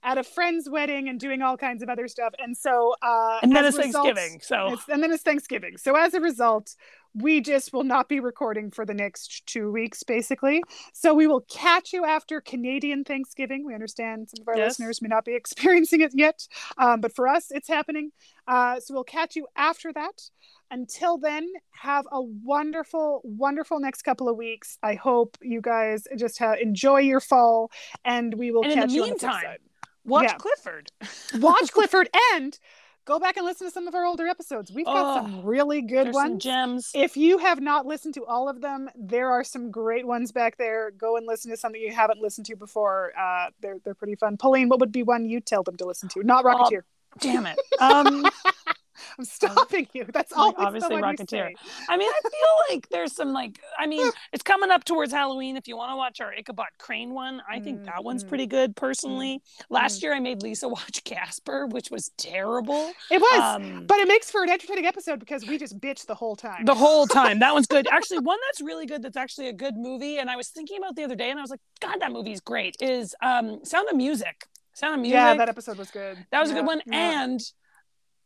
[0.02, 2.32] at a friend's wedding and doing all kinds of other stuff.
[2.38, 4.40] And so, uh, And then it's result- Thanksgiving.
[4.40, 5.76] So It's- and then it's Thanksgiving.
[5.76, 6.76] So as a result,
[7.14, 10.62] we just will not be recording for the next two weeks, basically.
[10.92, 13.64] So we will catch you after Canadian Thanksgiving.
[13.64, 14.78] We understand some of our Yes.
[14.78, 16.46] listeners may not be experiencing it yet,
[16.76, 18.12] um, but for us, it's happening.
[18.46, 20.30] Uh, so we'll catch you after that.
[20.70, 24.78] Until then, have a wonderful, wonderful next couple of weeks.
[24.82, 27.70] I hope you guys just uh, enjoy your fall,
[28.04, 29.58] and we will And catch you on the flip meantime, side.
[30.04, 30.36] Watch Yeah.
[30.38, 30.90] Clifford.
[31.40, 32.58] Watch Clifford and
[33.04, 34.70] go back and listen to some of our older episodes.
[34.70, 36.42] We've got Oh, some really good ones.
[36.42, 36.90] gems.
[36.94, 40.56] If you have not listened to all of them, there are some great ones back
[40.58, 40.90] there.
[40.90, 43.12] Go and listen to something you haven't listened to before.
[43.18, 44.36] Uh, they're they're pretty fun.
[44.36, 46.22] Pauline, what would be one you tell them to listen to?
[46.22, 46.82] Not Rocketeer.
[47.20, 47.58] Damn it.
[47.80, 48.26] Um,
[49.18, 50.06] I'm stopping you.
[50.12, 51.52] That's Like, obviously the one you Rocketeer.
[51.88, 52.30] I mean, I feel
[52.76, 55.56] like there's some like, I mean, it's coming up towards Halloween.
[55.56, 58.76] If you want to watch our Ichabod Crane one, I think that one's pretty good
[58.76, 59.42] personally.
[59.70, 62.92] Last year I made Lisa watch Casper, which was terrible.
[63.10, 66.14] It was, Um, but it makes for an entertaining episode because we just bitch the
[66.14, 66.64] whole time.
[66.64, 67.38] the whole time.
[67.40, 67.86] That one's good.
[67.90, 69.02] Actually, one that's really good.
[69.02, 70.18] That's actually a good movie.
[70.18, 72.40] And I was thinking about the other day, and I was like, God, that movie's
[72.40, 72.76] great.
[72.80, 74.46] Is um, Sound of Music.
[74.74, 75.14] Sound of Music.
[75.14, 76.18] yeah, that episode was good.
[76.30, 76.80] That was a good one.
[76.86, 77.22] yeah.
[77.24, 77.40] And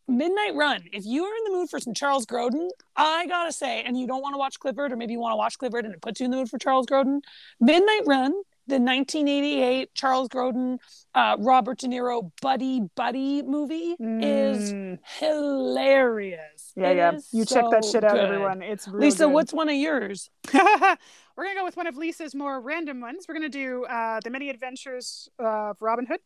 [0.08, 0.82] Midnight Run.
[0.92, 4.06] If you are in the mood for some Charles Grodin, I gotta say, and you
[4.06, 6.20] don't want to watch Clifford, or maybe you want to watch Clifford and it puts
[6.20, 7.20] you in the mood for Charles Grodin,
[7.60, 8.32] Midnight Run,
[8.68, 10.78] the 1988 Charles Grodin,
[11.14, 14.98] uh, Robert De Niro buddy buddy movie, is Mm.
[15.04, 16.72] hilarious.
[16.76, 17.12] yeah, It yeah.
[17.14, 18.24] is You check that shit out, good.
[18.24, 18.62] everyone.
[18.62, 19.32] It's Lisa, good.
[19.32, 20.30] what's one of yours?
[20.54, 23.24] We're gonna go with one of Lisa's more random ones.
[23.28, 26.20] We're gonna do uh, the Many Adventures of Robin Hood,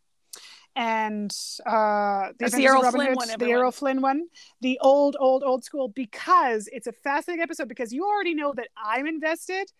[0.77, 1.35] and
[1.65, 3.47] uh, the Errol Flynn one, the.
[3.47, 4.27] Errol Flynn one,
[4.61, 7.69] the old, old, old school, because it's a fascinating episode.
[7.69, 9.73] Because you already know that I'm invested.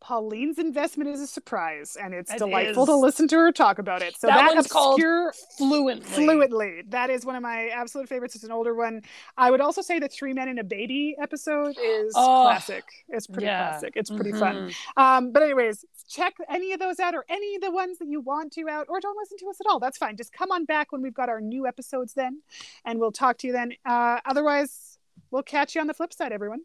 [0.00, 2.88] Pauline's investment is a surprise, and it's It delightful is.
[2.88, 4.16] to listen to her talk about it.
[4.16, 6.04] So That that, one's called obscure Fluently.
[6.08, 6.82] fluently.
[6.88, 8.34] That is one of my absolute favorites.
[8.36, 9.02] It's an older one.
[9.36, 12.84] I would also say the Three Men and a Baby episode is Oh, classic.
[13.08, 13.70] It's pretty yeah.
[13.70, 13.92] classic.
[13.96, 14.70] It's pretty fun.
[14.70, 14.74] Mhm.
[14.96, 18.20] Um, but anyways, check any of those out or any of the ones that you
[18.20, 19.80] want to out, or don't listen to us at all.
[19.80, 20.16] That's fine.
[20.16, 22.42] Just come on back when we've got our new episodes then,
[22.84, 23.72] and we'll talk to you then.
[23.84, 24.98] Uh, otherwise,
[25.32, 26.60] we'll catch you on the flip side, everyone.